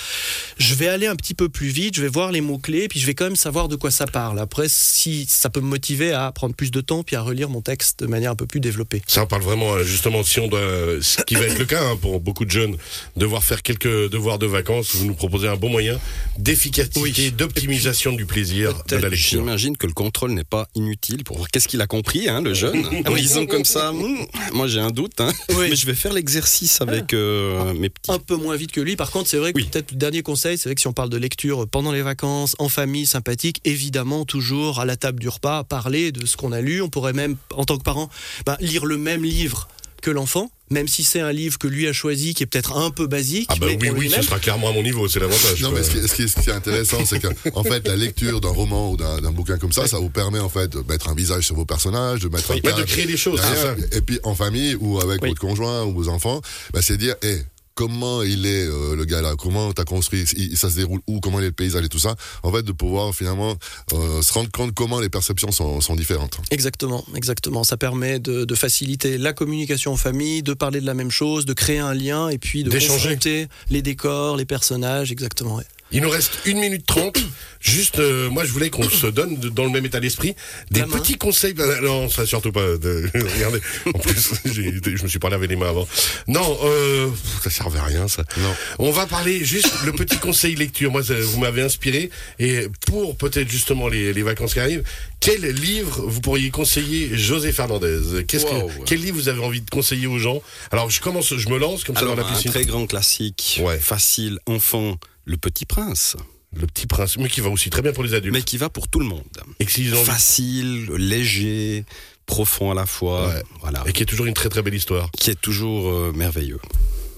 je 0.59 0.75
vais 0.75 0.89
aller 0.89 1.07
un 1.07 1.17
petit 1.17 1.35
peu 1.35 1.49
plus 1.49 1.69
vite, 1.69 1.97
je 1.97 2.03
vais 2.03 2.09
voir 2.09 2.33
les 2.33 2.41
mots-clés, 2.41 2.89
puis 2.89 3.01
je 3.01 3.07
vais 3.07 3.15
quand 3.15 3.25
même 3.25 3.37
savoir 3.37 3.69
de 3.69 3.77
quoi 3.77 3.91
ça 3.91 4.07
parle. 4.07 4.39
Après, 4.39 4.67
si 4.69 5.27
ça 5.29 5.51
peut 5.51 5.61
me 5.61 5.69
motiver 5.69 6.13
à 6.13 6.31
prendre 6.33 6.55
plus 6.55 6.71
de 6.71 6.81
temps, 6.81 7.03
puis 7.03 7.17
à 7.17 7.23
relire 7.23 7.49
mon 7.49 7.61
texte 7.61 8.01
de 8.01 8.07
manière 8.07 8.33
un 8.33 8.37
peu 8.37 8.47
plus 8.47 8.61
développée. 8.61 9.03
Ça, 9.07 9.23
on 9.23 9.27
parle 9.27 9.43
vraiment, 9.43 9.75
euh, 9.75 9.85
justement, 9.85 10.23
si 10.23 10.41
on 10.41 10.49
doit, 10.49 10.61
ce 11.01 11.23
qui 11.23 11.35
va 11.35 11.43
être 11.43 11.59
le 11.59 11.65
cas 11.65 11.83
hein, 11.83 11.97
pour 12.01 12.21
beaucoup 12.21 12.45
de 12.45 12.51
jeunes, 12.51 12.77
devoir 13.17 13.45
faire 13.45 13.63
quelques 13.63 14.11
devoirs 14.11 14.39
de 14.39 14.47
vacances, 14.47 14.95
vous 14.95 15.05
nous 15.07 15.15
proposez 15.15 15.49
un 15.49 15.57
bon 15.57 15.69
moyen 15.71 15.99
d'efficacité, 16.39 17.01
Oui. 17.01 17.33
d'optimisation 17.33 18.13
du 18.13 18.27
plaisir 18.27 18.73
de 18.89 18.97
la 18.97 19.09
lecture. 19.09 19.41
J'imagine 19.41 19.77
que 19.77 19.87
le 19.87 19.93
contrôle 19.93 20.33
n'est 20.33 20.45
pas 20.45 20.69
inutile 20.75 21.25
pour 21.25 21.37
voir 21.37 21.49
qu'est-ce 21.51 21.69
qu'il 21.69 21.81
a 21.81 21.87
compris, 21.87 22.29
hein, 22.29 22.43
le 22.43 22.55
jeune? 22.55 22.85
En 23.09 23.15
lisant 23.15 23.47
comme 23.47 23.65
ça, 23.65 23.93
hmm, 23.93 24.27
moi 24.53 24.67
j'ai 24.67 24.81
un 24.81 24.91
doute, 24.91 25.21
hein. 25.21 25.33
Oui. 25.51 25.67
mais 25.71 25.77
je 25.77 25.87
vais 25.87 25.95
faire 25.95 26.13
l'exercice 26.13 26.81
avec 26.81 27.13
euh, 27.15 27.73
mes 27.75 27.89
petits. 27.89 28.11
un 28.11 28.19
peu 28.19 28.37
moins 28.37 28.57
vite 28.57 28.73
que 28.73 28.81
lui. 28.81 28.97
Par 28.97 29.11
contre, 29.11 29.29
c'est 29.29 29.39
vrai 29.39 29.53
que 29.53 29.59
Oui. 29.59 29.69
peut-être 29.71 29.93
le 29.93 29.97
dernier 29.99 30.23
conseil, 30.23 30.59
c'est 30.59 30.69
vrai 30.69 30.75
que 30.75 30.81
si 30.81 30.87
on 30.87 30.93
parle 30.93 31.11
de 31.11 31.17
lecture 31.17 31.67
pendant 31.69 31.93
les 31.93 32.03
vacances, 32.03 32.55
en 32.59 32.69
famille, 32.69 33.07
sympathique, 33.07 33.61
évidemment, 33.65 34.25
toujours 34.25 34.81
à 34.81 34.85
la 34.85 34.97
table 34.97 35.21
du 35.21 35.29
repas, 35.29 35.65
parler 35.65 36.13
de 36.13 36.27
ce 36.27 36.37
qu'on 36.37 36.53
a 36.53 36.61
lu. 36.61 36.81
On 36.83 36.89
pourrait 36.89 37.13
même, 37.13 37.37
en 37.55 37.65
tant 37.65 37.77
que 37.79 37.83
parent, 37.83 38.09
ben, 38.47 38.57
lire 38.61 38.85
le 38.87 38.97
même 38.99 39.23
livre 39.25 39.69
que 40.01 40.11
l'enfant, 40.11 40.51
même 40.71 40.87
si 40.89 41.03
c'est 41.03 41.21
un 41.21 41.33
livre 41.33 41.59
que 41.59 41.67
lui 41.67 41.89
a 41.89 41.93
choisi, 41.93 42.35
qui 42.35 42.43
est 42.43 42.47
peut-être 42.47 42.77
un 42.77 42.91
peu 42.91 43.07
basique. 43.07 43.49
Ah 43.51 43.55
bah 43.61 43.67
mais 43.81 43.91
oui, 43.91 43.97
oui, 44.09 44.13
ce 44.15 44.23
sera 44.23 44.39
clairement 44.39 44.69
à 44.69 44.73
mon 44.73 44.83
niveau, 44.83 45.09
c'est 45.09 45.19
l'avantage. 45.21 45.61
Non, 45.63 45.71
quoi. 45.71 45.79
mais 45.79 45.85
ce 45.85 45.91
qui, 45.91 45.99
est- 45.99 46.07
ce 46.07 46.15
qui 46.15 46.23
est, 46.23 46.29
ce 46.29 46.41
qui 46.41 46.51
est 46.51 46.53
intéressant, 46.53 47.05
c'est 47.07 47.21
qu'en 47.21 47.31
en 47.55 47.65
fait, 47.65 47.87
la 47.89 47.97
lecture 47.97 48.41
d'un 48.41 48.51
roman 48.51 48.91
ou 48.93 48.97
d'un 48.97 49.21
bouquin 49.33 49.59
comme 49.59 49.73
ça, 49.73 49.87
ça 49.87 49.99
vous 49.99 50.11
permet 50.11 50.39
en 50.41 50.49
fait 50.49 50.69
de 50.73 50.81
mettre 50.89 51.09
un 51.09 51.15
visage 51.15 51.45
sur 51.47 51.55
vos 51.57 51.65
personnages, 51.65 52.21
de 52.21 52.29
mettre 52.29 52.51
un 52.53 52.57
de 52.57 52.83
créer 52.85 53.07
des 53.07 53.17
choses, 53.17 53.41
c'est 53.43 53.55
derrière. 53.55 53.77
ça. 53.91 53.97
Et 53.97 54.01
puis 54.03 54.21
en 54.25 54.35
famille 54.35 54.77
ou 54.79 55.01
avec 55.01 55.23
Oui. 55.23 55.31
votre 55.31 55.41
conjoint 55.41 55.85
ou 55.85 55.93
vos 55.95 56.09
enfants, 56.09 56.41
bah, 56.73 56.81
c'est 56.83 56.97
dire, 56.97 57.15
hé, 57.23 57.39
comment 57.79 58.23
il 58.25 58.45
est 58.45 58.67
euh, 58.67 58.97
le 58.97 59.05
gars 59.05 59.23
là, 59.23 59.35
comment 59.39 59.73
t'as 59.73 59.85
construit, 59.85 60.25
il- 60.37 60.57
ça 60.57 60.69
se 60.69 60.75
déroule 60.75 61.01
où, 61.07 61.21
comment 61.21 61.39
il 61.39 61.45
est 61.45 61.49
le 61.49 61.53
paysage 61.53 61.85
et 61.85 61.89
tout 61.89 62.01
ça. 62.01 62.17
En 62.43 62.51
fait, 62.53 62.65
de 62.65 62.73
pouvoir 62.73 63.15
finalement 63.15 63.55
euh, 63.93 64.21
se 64.21 64.33
rendre 64.33 64.51
compte 64.51 64.75
comment 64.75 64.99
les 64.99 65.09
perceptions 65.09 65.53
sont, 65.53 65.81
sont 65.81 65.95
différentes. 65.95 66.39
Exactement, 66.51 67.05
exactement. 67.15 67.63
Ça 67.63 67.77
permet 67.77 68.19
de, 68.19 68.45
de 68.45 68.55
faciliter 68.57 69.17
la 69.17 69.33
communication 69.33 69.93
en 69.93 69.97
famille, 69.97 70.43
de 70.43 70.55
parler 70.55 70.81
de 70.81 70.87
la 70.87 70.95
même 70.95 71.13
chose, 71.13 71.47
de 71.47 71.53
créer 71.53 71.79
un 71.79 71.95
lien 71.95 72.29
et 72.31 72.39
puis 72.39 72.65
de 72.65 72.71
D'échanger. 72.71 73.11
confronter 73.11 73.47
les 73.71 73.83
décors, 73.83 74.37
les 74.37 74.45
personnages, 74.45 75.13
exactement. 75.13 75.55
ouais. 75.57 75.65
Il 75.91 76.03
nous 76.03 76.11
reste 76.11 76.41
une 76.45 76.59
minute 76.61 76.85
trente. 76.87 77.19
Juste, 77.61 77.99
euh, 77.99 78.29
moi, 78.31 78.45
je 78.45 78.53
voulais 78.53 78.71
qu'on 78.71 78.89
se 78.89 79.07
donne 79.09 79.35
dans 79.37 79.65
le 79.65 79.71
même 79.71 79.85
état 79.85 79.99
d'esprit 79.99 80.37
des 80.71 80.83
petits 80.83 81.17
conseils. 81.17 81.55
Ben, 81.55 81.81
Non, 81.83 82.09
ça 82.09 82.25
surtout 82.27 82.53
pas. 82.53 82.77
De... 82.77 83.11
Regardez. 83.35 83.61
En 83.87 83.99
plus, 83.99 84.31
je 84.45 85.03
me 85.03 85.09
suis 85.09 85.19
pas 85.19 85.29
lavé 85.31 85.47
les 85.49 85.57
mains 85.57 85.71
avant. 85.71 85.89
Non, 86.29 86.57
euh, 86.65 87.09
ça 87.43 87.51
servait 87.51 87.79
à 87.81 87.85
rien, 87.85 88.07
ça. 88.07 88.23
Non. 88.37 88.55
On 88.79 88.91
va 88.93 89.07
parler 89.07 89.45
juste 89.45 89.73
le 89.87 89.93
petit 89.93 90.19
conseil 90.19 90.55
lecture. 90.55 90.93
Moi, 90.93 91.03
ça- 91.03 91.15
vous 91.19 91.41
m'avez 91.41 91.63
inspiré. 91.63 92.11
Et 92.39 92.69
pour 92.87 93.17
peut-être 93.17 93.49
justement 93.51 93.89
les, 93.89 94.13
les 94.13 94.23
vacances 94.23 94.53
qui 94.55 94.61
arrivent, 94.61 94.85
quel 95.21 95.41
livre 95.41 96.05
vous 96.07 96.21
pourriez 96.21 96.51
conseiller 96.51 97.17
José 97.17 97.51
Fernandez? 97.51 98.25
Qu'est-ce 98.29 98.45
que. 98.47 98.85
Quel 98.85 99.01
livre 99.01 99.17
vous 99.17 99.29
avez 99.29 99.41
envie 99.43 99.63
de 99.63 99.71
conseiller 99.71 100.07
aux 100.07 100.19
gens? 100.19 100.43
Alors, 100.71 100.91
je 100.91 101.01
commence, 101.01 101.35
je 101.37 101.49
me 101.49 101.59
lance 101.59 101.83
comme 101.83 101.97
ça 101.97 102.03
Alors, 102.03 102.15
dans 102.15 102.23
la 102.23 102.29
un 102.29 102.33
piscine. 102.35 102.53
très 102.53 102.65
grand 102.67 102.87
classique, 102.87 103.61
Ouais. 103.65 103.79
facile, 103.79 104.39
enfant, 104.47 104.97
Le 105.29 105.37
Petit 105.37 105.67
Prince, 105.67 106.17
Le 106.55 106.67
petit 106.67 106.87
prince, 106.87 107.19
mais 107.19 107.29
qui 107.29 107.43
va 107.43 107.51
aussi 107.51 107.69
très 107.69 107.83
bien 107.83 107.93
pour 107.93 108.03
les 108.03 108.15
adultes. 108.15 108.33
mais 108.35 108.41
qui 108.43 108.57
va 108.57 108.71
pour 108.71 108.89
tout 108.89 108.99
le 108.99 109.05
monde. 109.05 109.23
Et 109.61 109.67
que 109.67 109.71
s'ils 109.71 109.95
ont 109.95 109.99
envie- 109.99 110.07
Facile, 110.07 110.87
léger, 110.97 111.85
profond 112.25 112.71
à 112.71 112.75
la 112.75 112.87
fois, 112.87 113.29
Ouais. 113.29 113.43
voilà, 113.61 113.85
Et 113.87 113.93
qui 113.93 114.03
est 114.03 114.07
toujours 114.07 114.25
une 114.25 114.33
très 114.33 114.49
très 114.49 114.63
belle 114.63 114.75
histoire. 114.75 115.11
qui 115.13 115.29
est 115.31 115.39
toujours 115.41 115.91
euh, 115.91 116.13
merveilleux. 116.17 116.59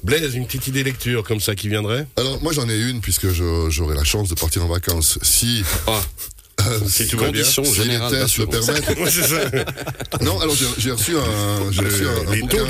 Blaise, 0.02 0.34
une 0.34 0.46
petite 0.46 0.66
idée 0.66 0.82
lecture 0.82 1.22
comme 1.22 1.38
ça 1.38 1.54
qui 1.54 1.68
viendrait? 1.68 2.08
Alors 2.16 2.42
moi 2.42 2.52
j'en 2.52 2.68
ai 2.68 2.76
une 2.80 3.00
puisque 3.00 3.28
j'aurai 3.30 3.94
la 3.94 4.02
chance 4.04 4.28
de 4.28 4.34
partir 4.34 4.64
en 4.64 4.68
vacances. 4.68 5.18
Si, 5.22 5.62
Ah, 5.86 6.02
euh, 6.70 6.78
Si 6.88 7.06
tout 7.08 7.18
va 7.18 7.30
bien. 7.30 7.44
si 7.44 7.60
les 7.60 7.72
générales 7.74 8.10
tests 8.12 8.38
le 8.38 8.46
d'assurance. 8.46 8.66
permettent. 8.66 8.98
Ouais, 9.00 9.10
c'est 9.10 9.22
ça. 9.26 9.50
Non, 10.24 10.38
alors 10.40 10.54
j'ai 10.78 10.90
reçu 10.92 11.16
un, 11.16 11.70
j'ai 11.72 11.80
reçu 11.82 12.06
un, 12.06 12.32
un 12.32 12.38
bouquin. 12.40 12.64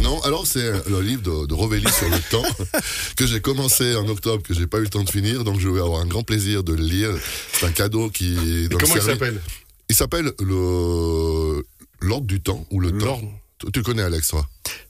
Non, 0.00 0.20
alors 0.22 0.46
c'est 0.46 0.70
le 0.88 1.00
livre 1.00 1.22
de, 1.22 1.46
de 1.46 1.54
Rovelli 1.54 1.86
sur 1.92 2.08
le 2.08 2.18
temps 2.30 2.44
que 3.16 3.26
j'ai 3.26 3.40
commencé 3.40 3.94
en 3.96 4.06
octobre, 4.08 4.42
que 4.42 4.54
j'ai 4.54 4.66
pas 4.66 4.78
eu 4.78 4.82
le 4.82 4.88
temps 4.88 5.02
de 5.04 5.10
finir, 5.10 5.44
donc 5.44 5.60
je 5.60 5.68
vais 5.68 5.80
avoir 5.80 6.00
un 6.00 6.06
grand 6.06 6.22
plaisir 6.22 6.62
de 6.64 6.72
le 6.74 6.82
lire. 6.82 7.10
C'est 7.52 7.66
un 7.66 7.72
cadeau 7.72 8.10
qui. 8.10 8.68
Dans 8.68 8.78
comment 8.78 8.96
il 8.96 9.02
s'appelle? 9.02 9.40
Il 9.88 9.94
s'appelle 9.96 10.32
le 10.40 11.64
l'ordre 12.00 12.26
du 12.26 12.40
temps 12.40 12.66
ou 12.70 12.80
le 12.80 12.92
temps. 12.98 13.20
Tu, 13.72 13.82
connais 13.82 14.02
Alex, 14.02 14.28
toi? 14.28 14.46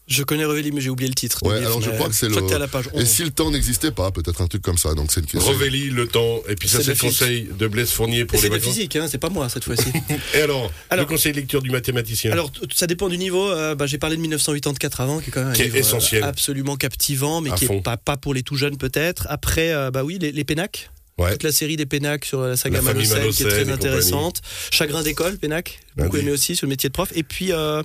Je 0.07 0.23
connais 0.23 0.45
Revelli, 0.45 0.71
mais 0.73 0.81
j'ai 0.83 0.91
oublié 0.91 1.09
le 1.09 1.15
titre. 1.15 1.43
Ouais, 1.45 1.57
alors 1.65 1.81
je 1.81 1.89
crois 1.91 2.09
que 2.09 2.15
c'est 2.15 2.29
le- 2.29 2.35
que 2.37 2.53
à 2.55 2.59
la 2.59 2.69
page 2.69 2.87
Et 2.95 2.99
11. 2.99 3.05
si 3.07 3.25
le 3.25 3.31
temps 3.31 3.51
n'existait 3.51 3.91
pas, 3.91 4.11
peut-être 4.11 4.43
un 4.43 4.47
truc 4.47 4.61
comme 4.63 4.77
ça. 4.77 4.93
Donc 4.95 5.11
c'est 5.11 5.21
une 5.21 5.27
question. 5.27 5.51
Revelli, 5.51 5.89
le 5.91 6.07
temps, 6.07 6.41
et 6.49 6.57
puis 6.57 6.69
ça 6.69 6.83
C'est 6.83 6.93
le 6.93 6.99
conseil 6.99 7.49
de 7.59 7.67
Blaise 7.67 7.91
Fournier 7.91 8.25
pour 8.27 8.35
Et 8.35 8.37
les 8.39 8.43
c'est 8.43 8.49
de 8.51 8.55
la 8.55 8.59
vacances. 8.61 8.75
physique, 8.75 8.97
hein, 8.97 9.07
c'est 9.11 9.19
pas 9.19 9.31
moi 9.31 9.49
cette 9.49 9.65
fois-ci. 9.65 9.89
Et 10.35 10.41
alors, 10.43 10.71
Alors- 10.91 11.07
le 11.07 11.09
conseil 11.15 11.33
de 11.33 11.39
lecture 11.39 11.63
du 11.63 11.71
mathématicien? 11.71 12.33
Alors, 12.33 12.53
ça 12.75 12.87
dépend 12.87 13.09
du 13.09 13.17
niveau. 13.17 13.49
Euh, 13.51 13.75
bah, 13.75 13.87
J'ai 13.87 13.99
parlé 13.99 14.17
de 14.17 14.21
1984 14.21 15.01
avant, 15.01 15.21
qui 15.21 15.31
est 15.31 15.33
quand 15.33 15.41
même 15.41 15.51
un 15.51 15.53
Qui 15.55 15.63
est 15.63 15.75
euh, 15.75 15.79
essentiel. 15.79 16.23
absolument 16.23 16.77
captivant, 16.77 17.41
mais 17.41 17.51
À 17.51 17.55
qui 17.55 17.65
fond. 17.67 17.79
est 17.79 17.83
pas, 17.83 17.97
pas 17.97 18.17
pour 18.19 18.35
les 18.35 18.43
tout 18.43 18.57
jeunes 18.57 18.77
peut-être. 18.77 19.27
Après, 19.31 19.73
euh, 19.73 19.91
bah 19.91 20.05
oui, 20.05 20.19
les, 20.21 20.33
les 20.33 20.45
Pénac. 20.45 20.91
ouais. 21.17 21.33
Toute 21.33 21.45
la 21.45 21.53
série 21.53 21.77
des 21.79 21.87
Pénac 21.87 22.27
sur 22.27 22.43
la 22.43 22.57
saga 22.59 22.77
La 22.77 22.83
Manocel, 22.83 23.31
qui 23.31 23.43
est 23.45 23.49
très 23.49 23.71
intéressante. 23.71 24.43
Chagrin 24.71 25.03
d'école, 25.03 25.39
Pénac. 25.39 25.81
Beaucoup 25.97 26.17
Lundi. 26.17 26.27
aimé 26.27 26.35
aussi 26.35 26.57
sur 26.57 26.67
le 26.67 26.71
métier 26.71 26.89
de 26.91 26.93
prof. 26.93 27.11
Et 27.15 27.23
puis, 27.23 27.53
euh, 27.53 27.83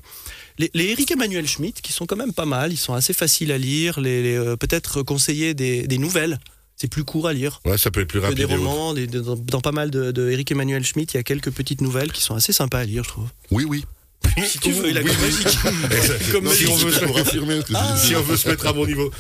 les, 0.60 0.70
les 0.76 0.86
Eric 0.92 1.10
Emmanuel 1.10 1.48
Schmitt, 1.48 1.82
qui 1.82 1.92
sont 1.92 2.06
quand 2.06 2.16
même 2.16 2.34
pas 2.34 2.46
mal. 2.46 2.72
Ils 2.72 2.78
sont 2.78 2.94
assez 2.94 3.14
faciles 3.14 3.52
à 3.52 3.58
lire. 3.58 4.00
Les, 4.00 4.22
les, 4.22 4.36
euh, 4.36 4.56
Peut-être 4.56 5.02
conseiller 5.02 5.54
des, 5.56 5.88
des 5.88 5.98
nouvelles. 5.98 6.40
C'est 6.76 6.88
plus 6.90 7.04
court 7.04 7.28
à 7.28 7.34
lire 7.34 7.60
Ouais, 7.66 7.78
ça 7.78 7.92
peut 7.92 8.00
être 8.02 8.08
plus 8.08 8.20
rapide. 8.20 8.38
des 8.38 8.46
romans. 8.46 8.94
Des- 8.94 9.08
dans, 9.08 9.36
dans 9.36 9.60
pas 9.62 9.72
mal 9.74 9.90
de, 9.92 10.12
de 10.12 10.30
Eric 10.30 10.52
Emmanuel 10.52 10.86
Schmitt, 10.86 11.14
il 11.14 11.18
y 11.18 11.20
a 11.20 11.24
quelques 11.24 11.52
petites 11.52 11.82
nouvelles 11.82 12.12
qui 12.14 12.22
sont 12.22 12.36
assez 12.36 12.54
sympas 12.54 12.80
à 12.80 12.86
lire, 12.86 13.04
je 13.04 13.10
trouve. 13.10 13.28
Oui, 13.52 13.66
oui. 13.68 13.84
Si 14.46 14.60
tu 14.60 14.72
veux, 14.72 14.90
il 14.90 14.98
a 14.98 15.02
Oui, 15.02 15.12
oui. 15.22 15.44
Comme 16.32 16.50
si, 16.50 16.68
on 16.68 16.76
veut 16.76 16.92
se 16.92 17.20
affirmer 17.20 17.60
dis. 17.60 17.74
si 17.98 18.16
on 18.16 18.22
veut 18.22 18.38
se 18.38 18.48
mettre 18.50 18.68
à 18.68 18.74
mon 18.74 18.86
niveau. 18.86 19.12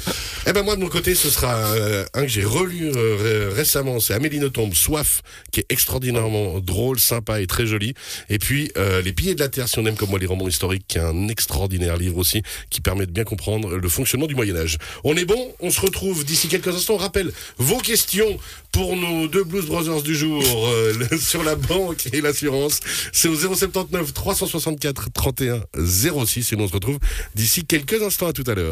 Eh 0.47 0.53
ben 0.53 0.63
moi 0.63 0.75
de 0.75 0.81
mon 0.81 0.87
côté, 0.89 1.15
ce 1.15 1.29
sera 1.29 1.53
euh, 1.55 2.05
un 2.13 2.21
que 2.23 2.27
j'ai 2.27 2.43
relu 2.43 2.91
euh, 2.95 3.49
ré- 3.49 3.53
récemment, 3.55 3.99
c'est 3.99 4.13
Amélie 4.13 4.39
Nothomb, 4.39 4.71
Soif, 4.73 5.21
qui 5.51 5.59
est 5.61 5.65
extraordinairement 5.69 6.59
drôle, 6.59 6.99
sympa 6.99 7.41
et 7.41 7.47
très 7.47 7.65
joli. 7.65 7.93
Et 8.29 8.39
puis 8.39 8.71
euh, 8.77 9.01
Les 9.01 9.13
Piliers 9.13 9.35
de 9.35 9.39
la 9.39 9.49
Terre, 9.49 9.67
si 9.67 9.79
on 9.79 9.85
aime 9.85 9.95
comme 9.95 10.09
moi 10.09 10.19
les 10.19 10.25
romans 10.25 10.47
historiques, 10.47 10.85
qui 10.87 10.97
est 10.97 11.01
un 11.01 11.27
extraordinaire 11.27 11.97
livre 11.97 12.17
aussi, 12.17 12.41
qui 12.69 12.81
permet 12.81 13.05
de 13.05 13.11
bien 13.11 13.23
comprendre 13.23 13.75
le 13.75 13.89
fonctionnement 13.89 14.27
du 14.27 14.35
Moyen 14.35 14.55
Âge. 14.55 14.77
On 15.03 15.15
est 15.15 15.25
bon, 15.25 15.53
on 15.59 15.71
se 15.71 15.81
retrouve 15.81 16.23
d'ici 16.25 16.47
quelques 16.47 16.67
instants. 16.69 16.95
On 16.95 16.97
rappelle 16.97 17.31
vos 17.57 17.77
questions 17.77 18.37
pour 18.71 18.95
nos 18.95 19.27
deux 19.27 19.43
Blues 19.43 19.65
Brothers 19.65 20.01
du 20.03 20.15
jour 20.15 20.43
euh, 20.67 20.93
sur 21.19 21.43
la 21.43 21.55
banque 21.55 22.07
et 22.13 22.21
l'assurance. 22.21 22.79
C'est 23.11 23.27
au 23.27 23.35
079 23.35 24.13
364 24.13 25.08
31 25.13 25.61
06 25.85 26.53
et 26.53 26.55
on 26.55 26.67
se 26.67 26.73
retrouve 26.73 26.99
d'ici 27.35 27.65
quelques 27.65 28.01
instants 28.01 28.27
à 28.27 28.33
tout 28.33 28.43
à 28.47 28.55
l'heure. 28.55 28.67